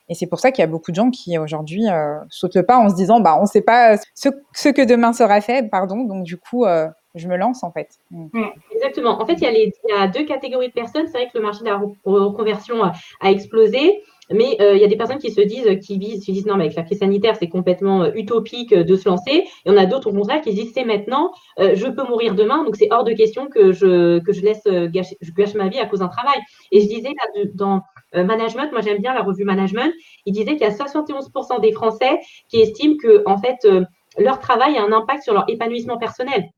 Et 0.10 0.14
c'est 0.14 0.28
pour 0.28 0.40
ça 0.40 0.52
qu'il 0.52 0.62
y 0.62 0.64
a 0.64 0.68
beaucoup 0.68 0.92
de 0.92 0.96
gens 0.96 1.10
qui 1.10 1.38
aujourd'hui 1.38 1.88
euh, 1.90 2.18
sautent 2.30 2.56
le 2.56 2.64
pas 2.64 2.78
en 2.78 2.90
se 2.90 2.96
disant 2.96 3.20
bah 3.20 3.38
on 3.38 3.44
ne 3.44 3.48
sait 3.48 3.62
pas 3.62 3.98
ce, 4.14 4.70
que 4.70 4.86
demain 4.86 5.14
sera 5.14 5.42
fait, 5.42 5.70
pardon. 5.70 6.04
Donc 6.04 6.24
du 6.24 6.38
coup, 6.38 6.66
euh, 6.66 6.88
je 7.16 7.28
me 7.28 7.38
lance 7.38 7.64
en 7.64 7.72
fait. 7.72 7.90
Mm. 8.12 8.28
Mm. 8.34 8.50
Exactement. 8.72 9.22
En 9.22 9.26
fait, 9.26 9.36
il 9.42 9.74
y, 9.90 9.94
a 9.94 10.08
deux 10.08 10.26
catégories 10.26 10.68
de 10.68 10.74
personnes. 10.74 11.08
C'est 11.08 11.18
vrai 11.18 11.28
que 11.28 11.38
le 11.38 11.44
marché 11.44 11.62
de 11.62 11.70
la 11.70 11.82
reconversion 12.06 12.84
a, 12.84 12.94
explosé. 13.32 14.02
Mais 14.32 14.58
euh, 14.60 14.74
il 14.74 14.82
y 14.82 14.84
a 14.84 14.88
des 14.88 14.96
personnes 14.96 15.20
qui 15.20 15.30
se 15.30 15.42
disent, 15.42 15.80
qui 15.86 16.00
visent, 16.00 16.26
qui 16.26 16.32
disent 16.32 16.48
non, 16.48 16.56
mais 16.56 16.64
avec 16.64 16.76
la 16.76 16.82
crise 16.82 16.98
sanitaire, 16.98 17.36
c'est 17.40 17.48
complètement 17.48 18.12
utopique 18.12 18.74
de 18.74 18.96
se 18.96 19.08
lancer. 19.08 19.32
Et 19.66 19.70
on 19.70 19.78
a 19.78 19.86
d'autres 19.86 20.10
au 20.10 20.14
contraire 20.14 20.42
qui 20.42 20.52
disent 20.52 20.72
c'est 20.74 20.84
maintenant, 20.84 21.32
je 21.60 21.86
peux 21.86 22.04
mourir 22.08 22.34
demain, 22.34 22.64
donc 22.64 22.76
c'est 22.76 22.88
hors 22.92 23.04
de 23.04 23.14
question 23.14 23.50
que 23.50 23.72
je, 23.72 24.18
que 24.24 24.34
je 24.34 24.42
laisse 24.42 24.64
je 24.66 25.32
gâche 25.32 25.54
ma 25.54 25.70
vie 25.70 25.78
à 25.78 25.86
cause 25.86 26.00
d'un 26.00 26.08
travail. 26.08 26.40
Et 26.72 26.82
je 26.82 26.88
disais 26.88 27.10
là, 27.10 27.44
dans, 27.54 27.76
euh, 27.76 27.80
management, 28.24 28.72
moi 28.72 28.82
j'aime 28.82 29.00
bien 29.00 29.14
la 29.14 29.22
revue 29.22 29.44
Management, 29.44 29.94
il 30.26 30.34
disait 30.34 30.54
qu'il 30.56 30.62
y 30.62 30.66
a 30.66 30.70
71% 30.70 31.62
des 31.62 31.72
Français 31.72 32.20
qui 32.50 32.62
estiment 32.62 32.96
que 33.02 33.24
en 33.26 33.38
fait 33.38 33.66
euh, 33.66 33.84
leur 34.18 34.40
travail 34.40 34.78
a 34.78 34.84
un 34.84 34.92
impact 34.92 35.24
sur 35.24 35.34
leur 35.34 35.46
épanouissement 35.50 35.98
personnel. 35.98 36.50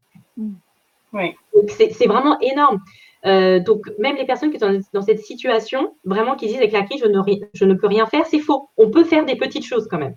Oui. 1.14 1.36
C'est 1.70 2.08
vraiment 2.08 2.40
énorme. 2.40 2.80
Euh, 3.26 3.60
donc 3.60 3.92
même 3.98 4.16
les 4.16 4.26
personnes 4.26 4.52
qui 4.52 4.60
sont 4.60 4.80
dans 4.94 5.02
cette 5.02 5.20
situation, 5.20 5.96
vraiment 6.06 6.36
qui 6.36 6.48
disent 6.48 6.58
avec 6.58 6.72
la 6.72 6.84
crise 6.84 7.02
je 7.02 7.08
ne, 7.08 7.22
je 7.54 7.66
ne 7.66 7.74
peux 7.74 7.88
rien 7.88 8.06
faire, 8.06 8.26
c'est 8.26 8.40
faux. 8.40 8.70
On 8.78 8.90
peut 8.90 9.04
faire 9.04 9.26
des 9.26 9.36
petites 9.36 9.66
choses 9.66 9.88
quand 9.90 9.98
même. 9.98 10.16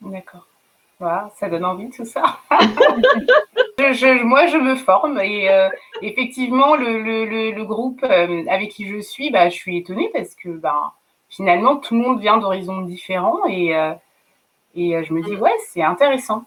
D'accord 0.00 0.46
ça 1.34 1.48
donne 1.48 1.64
envie 1.64 1.90
tout 1.90 2.04
ça. 2.04 2.38
moi, 4.24 4.46
je 4.46 4.56
me 4.56 4.76
forme 4.76 5.20
et 5.20 5.48
euh, 5.48 5.68
effectivement, 6.02 6.76
le, 6.76 7.62
groupe 7.64 8.04
euh, 8.04 8.44
avec 8.48 8.70
qui 8.70 8.86
je 8.86 8.98
suis, 8.98 9.30
bah, 9.30 9.48
je 9.48 9.54
suis 9.54 9.78
étonnée 9.78 10.10
parce 10.12 10.34
que 10.34 10.50
bah, 10.50 10.92
finalement, 11.28 11.76
tout 11.76 11.94
le 11.94 12.00
monde 12.00 12.20
vient 12.20 12.38
d'horizons 12.38 12.82
différents 12.82 13.46
et, 13.46 13.74
euh, 13.74 13.94
et 14.74 15.02
je 15.04 15.12
me 15.12 15.22
dis, 15.22 15.36
ouais, 15.36 15.54
c'est 15.68 15.82
intéressant. 15.82 16.44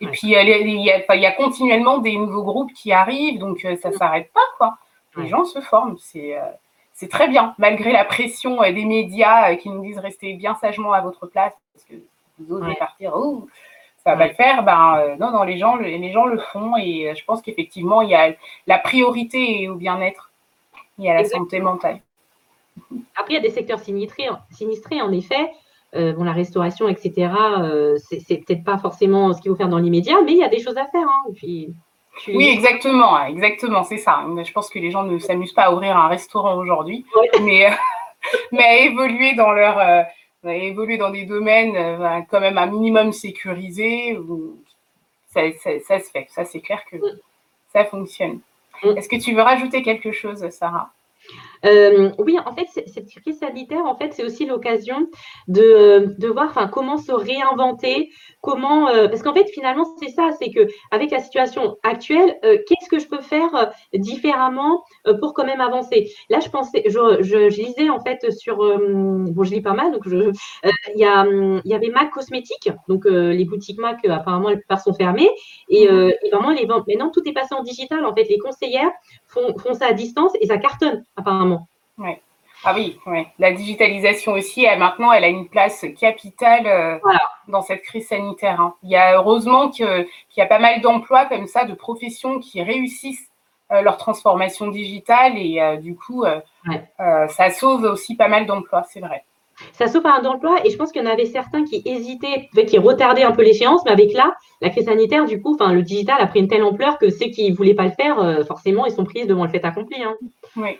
Et 0.00 0.06
puis, 0.08 0.28
il 0.28 0.30
y, 0.30 1.26
a, 1.26 1.32
continuellement 1.32 1.98
des 1.98 2.16
nouveaux 2.16 2.42
groupes 2.42 2.72
qui 2.72 2.90
arrivent, 2.90 3.38
donc 3.38 3.60
ça 3.80 3.90
ne 3.90 3.94
s'arrête 3.94 4.32
pas, 4.32 4.40
quoi. 4.58 4.76
Les 5.16 5.28
gens 5.28 5.44
se 5.44 5.60
forment, 5.60 5.96
c'est 5.98 6.36
c'est 6.94 7.08
très 7.08 7.28
bien, 7.28 7.54
malgré 7.58 7.92
la 7.92 8.04
pression 8.04 8.62
des 8.62 8.84
médias 8.84 9.54
qui 9.56 9.68
nous 9.68 9.82
disent 9.82 9.98
restez 9.98 10.34
bien 10.34 10.54
sagement 10.54 10.92
à 10.92 11.00
votre 11.00 11.26
place 11.26 11.52
parce 11.74 11.84
que 11.84 11.94
vous 12.38 12.56
osez 12.56 12.74
partir. 12.76 13.12
Oh, 13.14 13.46
ça 14.04 14.14
va 14.14 14.26
le 14.26 14.34
faire. 14.34 14.62
Ben, 14.64 14.98
euh, 14.98 15.16
non, 15.16 15.30
non, 15.30 15.42
les 15.44 15.58
gens, 15.58 15.76
les 15.76 16.12
gens 16.12 16.26
le 16.26 16.38
font 16.38 16.76
et 16.76 17.10
euh, 17.10 17.14
je 17.14 17.24
pense 17.24 17.42
qu'effectivement, 17.42 18.02
il 18.02 18.10
y 18.10 18.14
a 18.14 18.34
la 18.66 18.78
priorité 18.78 19.68
au 19.68 19.76
bien-être 19.76 20.32
et 21.00 21.10
à 21.10 21.14
la 21.14 21.24
santé 21.24 21.60
mentale. 21.60 22.00
Après, 23.16 23.30
il 23.30 23.34
y 23.34 23.38
a 23.38 23.40
des 23.40 23.50
secteurs 23.50 23.80
sinistrés, 23.80 24.28
sinistrés 24.50 25.00
en 25.00 25.12
effet. 25.12 25.50
Euh, 25.94 26.14
bon, 26.14 26.24
la 26.24 26.32
restauration, 26.32 26.88
etc., 26.88 27.30
c'est 27.98 28.38
peut-être 28.38 28.64
pas 28.64 28.78
forcément 28.78 29.34
ce 29.34 29.42
qu'il 29.42 29.50
faut 29.50 29.56
faire 29.56 29.68
dans 29.68 29.78
l'immédiat, 29.78 30.16
mais 30.24 30.32
il 30.32 30.38
y 30.38 30.44
a 30.44 30.48
des 30.48 30.62
choses 30.62 30.78
à 30.78 30.86
faire. 30.86 31.06
Hein. 31.06 31.32
Oui, 32.28 32.48
exactement, 32.48 33.22
exactement, 33.24 33.82
c'est 33.84 33.98
ça. 33.98 34.24
Je 34.42 34.52
pense 34.52 34.70
que 34.70 34.78
les 34.78 34.90
gens 34.90 35.02
ne 35.02 35.18
s'amusent 35.18 35.52
pas 35.52 35.64
à 35.64 35.72
ouvrir 35.72 35.96
un 35.98 36.08
restaurant 36.08 36.56
aujourd'hui, 36.56 37.04
mais, 37.42 37.70
mais 38.52 38.64
à 38.64 38.76
évoluer 38.78 39.34
dans 39.34 39.52
leur 39.52 40.06
évoluer 40.50 40.98
dans 40.98 41.10
des 41.10 41.24
domaines 41.24 41.76
euh, 41.76 42.20
quand 42.30 42.40
même 42.40 42.58
un 42.58 42.66
minimum 42.66 43.12
sécurisés, 43.12 44.18
ça, 45.28 45.40
ça, 45.86 45.98
se 45.98 46.10
fait. 46.10 46.26
Ça, 46.30 46.44
c'est 46.44 46.60
clair 46.60 46.84
que 46.90 46.96
ça 47.72 47.84
fonctionne. 47.84 48.40
Est-ce 48.82 49.08
que 49.08 49.16
tu 49.16 49.34
veux 49.34 49.42
rajouter 49.42 49.82
quelque 49.82 50.12
chose, 50.12 50.48
Sarah? 50.50 50.92
Euh, 51.64 52.10
oui, 52.18 52.36
en 52.44 52.52
fait, 52.54 52.66
cette 52.86 53.08
crise 53.08 53.38
sanitaire, 53.38 53.84
en 53.84 53.96
fait, 53.96 54.12
c'est 54.12 54.24
aussi 54.24 54.46
l'occasion 54.46 55.06
de, 55.48 56.14
de 56.18 56.28
voir 56.28 56.48
enfin, 56.50 56.68
comment 56.68 56.98
se 56.98 57.12
réinventer, 57.12 58.10
comment. 58.40 58.88
Euh, 58.88 59.08
parce 59.08 59.22
qu'en 59.22 59.34
fait, 59.34 59.48
finalement, 59.52 59.86
c'est 60.00 60.10
ça, 60.10 60.30
c'est 60.38 60.50
que 60.50 60.66
avec 60.90 61.10
la 61.10 61.20
situation 61.20 61.76
actuelle, 61.82 62.38
euh, 62.44 62.58
qu'est-ce 62.66 62.88
que 62.88 62.98
je 62.98 63.08
peux 63.08 63.20
faire 63.20 63.72
différemment 63.94 64.82
pour 65.20 65.34
quand 65.34 65.44
même 65.44 65.60
avancer? 65.60 66.10
Là, 66.30 66.40
je 66.40 66.48
pensais, 66.48 66.82
je, 66.86 67.22
je, 67.22 67.62
lisais 67.62 67.90
en 67.90 68.00
fait 68.00 68.30
sur. 68.32 68.56
bon, 68.56 69.44
je 69.44 69.50
lis 69.50 69.62
pas 69.62 69.74
mal, 69.74 69.92
donc 69.92 70.02
il 70.06 70.32
y, 70.96 71.04
a, 71.04 71.24
y 71.64 71.74
avait 71.74 71.90
Mac 71.90 72.10
Cosmétiques, 72.10 72.70
donc 72.88 73.04
les 73.06 73.44
boutiques 73.44 73.78
Mac, 73.78 74.04
apparemment, 74.06 74.48
les 74.48 74.56
plupart 74.56 74.80
sont 74.80 74.94
fermées. 74.94 75.30
Et, 75.68 75.84
et, 75.84 76.30
vraiment, 76.32 76.50
les 76.50 76.66
ventes. 76.66 76.86
Maintenant, 76.88 77.10
tout 77.10 77.22
est 77.26 77.32
passé 77.32 77.54
en 77.54 77.62
digital. 77.62 78.04
En 78.04 78.14
fait, 78.14 78.24
les 78.24 78.38
conseillères 78.38 78.90
font, 79.28 79.56
font 79.58 79.74
ça 79.74 79.86
à 79.86 79.92
distance 79.92 80.32
et 80.40 80.46
ça 80.46 80.58
cartonne, 80.58 81.04
apparemment. 81.16 81.51
Ouais. 81.98 82.20
Ah 82.64 82.74
oui, 82.76 82.98
ouais. 83.06 83.26
la 83.40 83.52
digitalisation 83.52 84.32
aussi, 84.32 84.64
elle, 84.64 84.78
maintenant, 84.78 85.10
elle 85.12 85.24
a 85.24 85.28
une 85.28 85.48
place 85.48 85.84
capitale 85.98 86.66
euh, 86.66 86.98
dans 87.48 87.60
cette 87.60 87.82
crise 87.82 88.06
sanitaire. 88.06 88.60
Hein. 88.60 88.74
Il 88.84 88.90
y 88.90 88.96
a 88.96 89.16
heureusement 89.16 89.68
qu'il 89.68 90.06
y 90.36 90.40
a 90.40 90.46
pas 90.46 90.60
mal 90.60 90.80
d'emplois 90.80 91.24
comme 91.24 91.46
ça, 91.46 91.64
de 91.64 91.74
professions 91.74 92.38
qui 92.38 92.62
réussissent 92.62 93.28
euh, 93.72 93.82
leur 93.82 93.96
transformation 93.96 94.68
digitale 94.68 95.36
et 95.36 95.60
euh, 95.60 95.76
du 95.76 95.96
coup, 95.96 96.24
ça 96.98 97.50
sauve 97.50 97.82
aussi 97.82 98.14
pas 98.14 98.28
mal 98.28 98.46
d'emplois, 98.46 98.84
c'est 98.88 99.00
vrai. 99.00 99.24
Ça 99.72 99.88
sauve 99.88 100.02
pas 100.02 100.12
mal 100.12 100.22
d'emplois 100.22 100.64
et 100.64 100.70
je 100.70 100.76
pense 100.76 100.92
qu'il 100.92 101.02
y 101.02 101.06
en 101.06 101.10
avait 101.10 101.26
certains 101.26 101.64
qui 101.64 101.82
hésitaient, 101.84 102.48
qui 102.66 102.78
retardaient 102.78 103.24
un 103.24 103.32
peu 103.32 103.42
l'échéance, 103.42 103.82
mais 103.84 103.90
avec 103.90 104.12
là, 104.12 104.36
la 104.60 104.70
crise 104.70 104.84
sanitaire, 104.84 105.24
du 105.24 105.42
coup, 105.42 105.56
le 105.58 105.82
digital 105.82 106.20
a 106.20 106.26
pris 106.28 106.38
une 106.38 106.48
telle 106.48 106.62
ampleur 106.62 106.98
que 106.98 107.10
ceux 107.10 107.26
qui 107.26 107.50
ne 107.50 107.56
voulaient 107.56 107.74
pas 107.74 107.84
le 107.84 107.90
faire, 107.90 108.46
forcément, 108.46 108.86
ils 108.86 108.92
sont 108.92 109.04
pris 109.04 109.26
devant 109.26 109.44
le 109.44 109.50
fait 109.50 109.64
accompli. 109.64 110.00
Hein. 110.00 110.14
Oui 110.56 110.78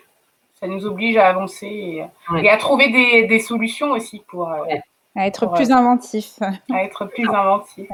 ça 0.63 0.69
nous 0.69 0.87
oblige 0.87 1.17
à 1.17 1.27
avancer 1.27 2.05
et, 2.41 2.49
à 2.49 2.57
trouver 2.57 3.27
des, 3.27 3.39
solutions 3.41 3.91
aussi 3.91 4.23
pour. 4.29 4.49
Euh, 4.49 4.77
à 5.17 5.27
être 5.27 5.47
plus 5.47 5.73
euh, 5.73 5.75
inventif. 5.75 6.39
À 6.73 6.85
être 6.85 7.07
plus 7.07 7.29
inventif. 7.29 7.89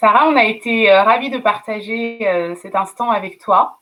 Sarah, 0.00 0.28
on 0.28 0.36
a 0.36 0.44
été 0.44 0.90
euh, 0.90 1.02
ravis 1.02 1.28
de 1.28 1.36
partager 1.36 2.54
cet 2.62 2.74
instant 2.74 3.10
avec 3.10 3.38
toi. 3.38 3.78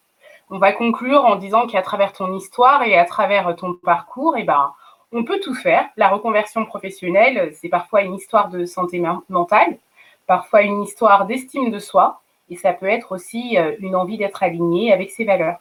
On 0.50 0.58
va 0.58 0.72
conclure 0.72 1.24
en 1.24 1.37
disant 1.37 1.68
qu'à 1.68 1.80
travers 1.80 2.12
ton 2.12 2.34
histoire 2.34 2.82
et 2.82 2.98
à 2.98 3.04
travers 3.04 3.54
ton 3.54 3.74
parcours, 3.74 4.37
et 4.37 4.40
eh 4.40 4.44
ben, 4.44 4.72
on 5.12 5.22
peut 5.22 5.38
tout 5.38 5.54
faire. 5.54 5.88
La 5.96 6.08
reconversion 6.08 6.64
professionnelle, 6.66 7.52
c'est 7.54 7.68
parfois 7.68 8.02
une 8.02 8.14
histoire 8.14 8.48
de 8.48 8.64
santé 8.64 9.00
mentale, 9.28 9.78
parfois 10.26 10.62
une 10.62 10.82
histoire 10.82 11.26
d'estime 11.26 11.70
de 11.70 11.78
soi, 11.78 12.20
et 12.50 12.56
ça 12.56 12.72
peut 12.72 12.88
être 12.88 13.12
aussi 13.12 13.56
une 13.78 13.94
envie 13.94 14.18
d'être 14.18 14.42
aligné 14.42 14.92
avec 14.92 15.10
ses 15.10 15.24
valeurs. 15.24 15.58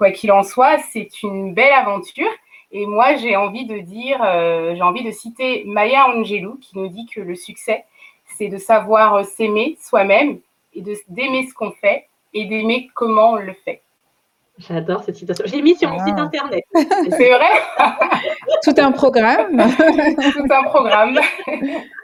Quoi 0.00 0.12
qu'il 0.12 0.32
en 0.32 0.42
soit, 0.42 0.78
c'est 0.94 1.22
une 1.22 1.52
belle 1.52 1.74
aventure. 1.74 2.30
Et 2.72 2.86
moi, 2.86 3.16
j'ai 3.16 3.36
envie 3.36 3.66
de 3.66 3.80
dire, 3.80 4.18
euh, 4.24 4.74
j'ai 4.74 4.80
envie 4.80 5.04
de 5.04 5.10
citer 5.10 5.62
Maya 5.66 6.08
Angelou 6.08 6.56
qui 6.58 6.78
nous 6.78 6.88
dit 6.88 7.04
que 7.04 7.20
le 7.20 7.34
succès, 7.34 7.84
c'est 8.38 8.48
de 8.48 8.56
savoir 8.56 9.26
s'aimer 9.26 9.76
soi-même 9.78 10.38
et 10.72 10.82
d'aimer 11.08 11.46
ce 11.46 11.52
qu'on 11.52 11.72
fait 11.72 12.06
et 12.32 12.46
d'aimer 12.46 12.88
comment 12.94 13.32
on 13.32 13.36
le 13.36 13.52
fait. 13.52 13.82
J'adore 14.56 15.04
cette 15.04 15.16
citation. 15.16 15.44
J'ai 15.46 15.60
mis 15.60 15.76
sur 15.76 15.90
mon 15.90 15.98
site 15.98 16.14
ah. 16.16 16.22
internet. 16.22 16.64
C'est 16.74 17.34
vrai? 17.34 17.50
Tout 18.64 18.74
un 18.78 18.92
programme. 18.92 19.62
Tout 20.32 20.46
un 20.50 20.62
programme. 20.62 21.20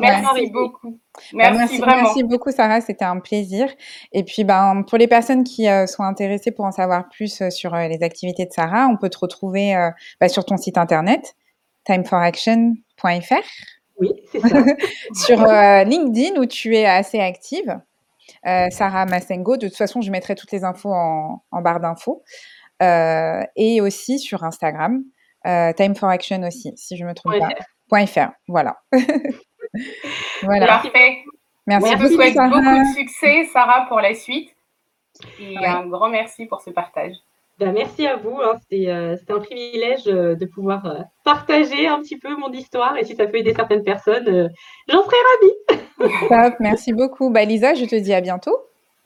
Merci 0.00 0.50
beaucoup. 0.50 0.98
Bah, 1.32 1.50
merci, 1.52 1.78
vraiment. 1.78 2.02
Merci 2.02 2.22
beaucoup, 2.22 2.50
Sarah. 2.50 2.80
C'était 2.80 3.04
un 3.04 3.18
plaisir. 3.18 3.68
Et 4.12 4.24
puis, 4.24 4.44
ben, 4.44 4.82
pour 4.88 4.98
les 4.98 5.08
personnes 5.08 5.44
qui 5.44 5.68
euh, 5.68 5.86
sont 5.86 6.02
intéressées 6.02 6.50
pour 6.50 6.64
en 6.64 6.72
savoir 6.72 7.08
plus 7.08 7.40
euh, 7.40 7.50
sur 7.50 7.74
euh, 7.74 7.88
les 7.88 8.02
activités 8.02 8.46
de 8.46 8.52
Sarah, 8.52 8.86
on 8.88 8.96
peut 8.96 9.10
te 9.10 9.18
retrouver 9.18 9.74
bah, 10.20 10.28
sur 10.28 10.44
ton 10.44 10.56
site 10.56 10.78
internet, 10.78 11.34
timeforaction.fr. 11.84 13.34
Oui, 13.98 14.10
c'est 14.32 14.40
ça. 14.40 14.64
sur 15.14 15.46
LinkedIn, 15.88 16.40
où 16.40 16.46
tu 16.46 16.76
es 16.76 16.86
assez 16.86 17.20
active. 17.20 17.80
Sarah 18.70 19.06
Massengo. 19.06 19.56
De 19.56 19.68
toute 19.68 19.76
façon, 19.76 20.00
je 20.00 20.10
mettrai 20.10 20.34
toutes 20.34 20.52
les 20.52 20.64
infos 20.64 20.92
en, 20.92 21.40
barre 21.62 21.80
d'infos. 21.80 22.22
et 22.80 23.80
aussi 23.80 24.18
sur 24.18 24.42
Instagram, 24.42 25.04
Time 25.44 25.94
for 25.94 26.08
Action 26.08 26.42
aussi, 26.42 26.72
si 26.76 26.96
je 26.96 27.04
me 27.04 27.14
trompe 27.14 27.38
pas. 27.38 27.48
.fr, 28.06 28.30
voilà. 28.48 28.76
voilà. 30.42 30.66
Parfait. 30.66 31.24
Merci 31.66 31.92
On 31.94 31.96
vous 31.96 32.08
souhaite 32.08 32.34
beaucoup 32.34 32.60
de 32.60 32.94
succès, 32.96 33.48
Sarah, 33.52 33.86
pour 33.88 34.00
la 34.00 34.14
suite. 34.14 34.54
Et 35.40 35.56
un 35.64 35.86
grand 35.86 36.08
merci 36.08 36.46
pour 36.46 36.60
ce 36.60 36.70
partage. 36.70 37.14
Ben, 37.58 37.72
merci 37.72 38.06
à 38.06 38.16
vous. 38.16 38.38
Hein. 38.42 38.58
Euh, 38.72 39.16
C'était 39.16 39.32
un 39.32 39.38
privilège 39.38 40.08
euh, 40.08 40.34
de 40.34 40.44
pouvoir 40.44 40.86
euh, 40.86 40.98
partager 41.24 41.86
un 41.86 42.00
petit 42.00 42.18
peu 42.18 42.34
mon 42.36 42.50
histoire. 42.52 42.96
Et 42.96 43.04
si 43.04 43.14
ça 43.14 43.26
peut 43.26 43.36
aider 43.36 43.54
certaines 43.54 43.84
personnes, 43.84 44.50
j'en 44.88 45.02
serais 45.04 45.16
ravie. 45.30 46.18
Top, 46.28 46.54
merci 46.58 46.92
beaucoup. 46.92 47.30
Bah, 47.30 47.44
Lisa, 47.44 47.74
je 47.74 47.84
te 47.84 47.94
dis 47.94 48.12
à 48.12 48.20
bientôt. 48.20 48.56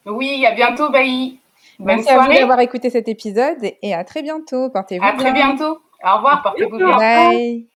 Oui, 0.07 0.47
à 0.47 0.53
bientôt, 0.53 0.89
Bailly. 0.91 1.39
merci 1.79 2.09
à 2.09 2.21
vous 2.21 2.33
d'avoir 2.33 2.61
écouté 2.61 2.89
cet 2.89 3.09
épisode 3.09 3.59
et 3.83 3.95
à 3.95 4.03
très 4.05 4.23
bientôt. 4.23 4.71
Portez-vous 4.71 5.05
bien. 5.05 5.15
À 5.15 5.17
très 5.17 5.33
bientôt. 5.33 5.79
Au 6.03 6.17
revoir, 6.17 6.43
portez-vous 6.43 6.79
bien. 6.79 6.97
Bye. 6.97 7.69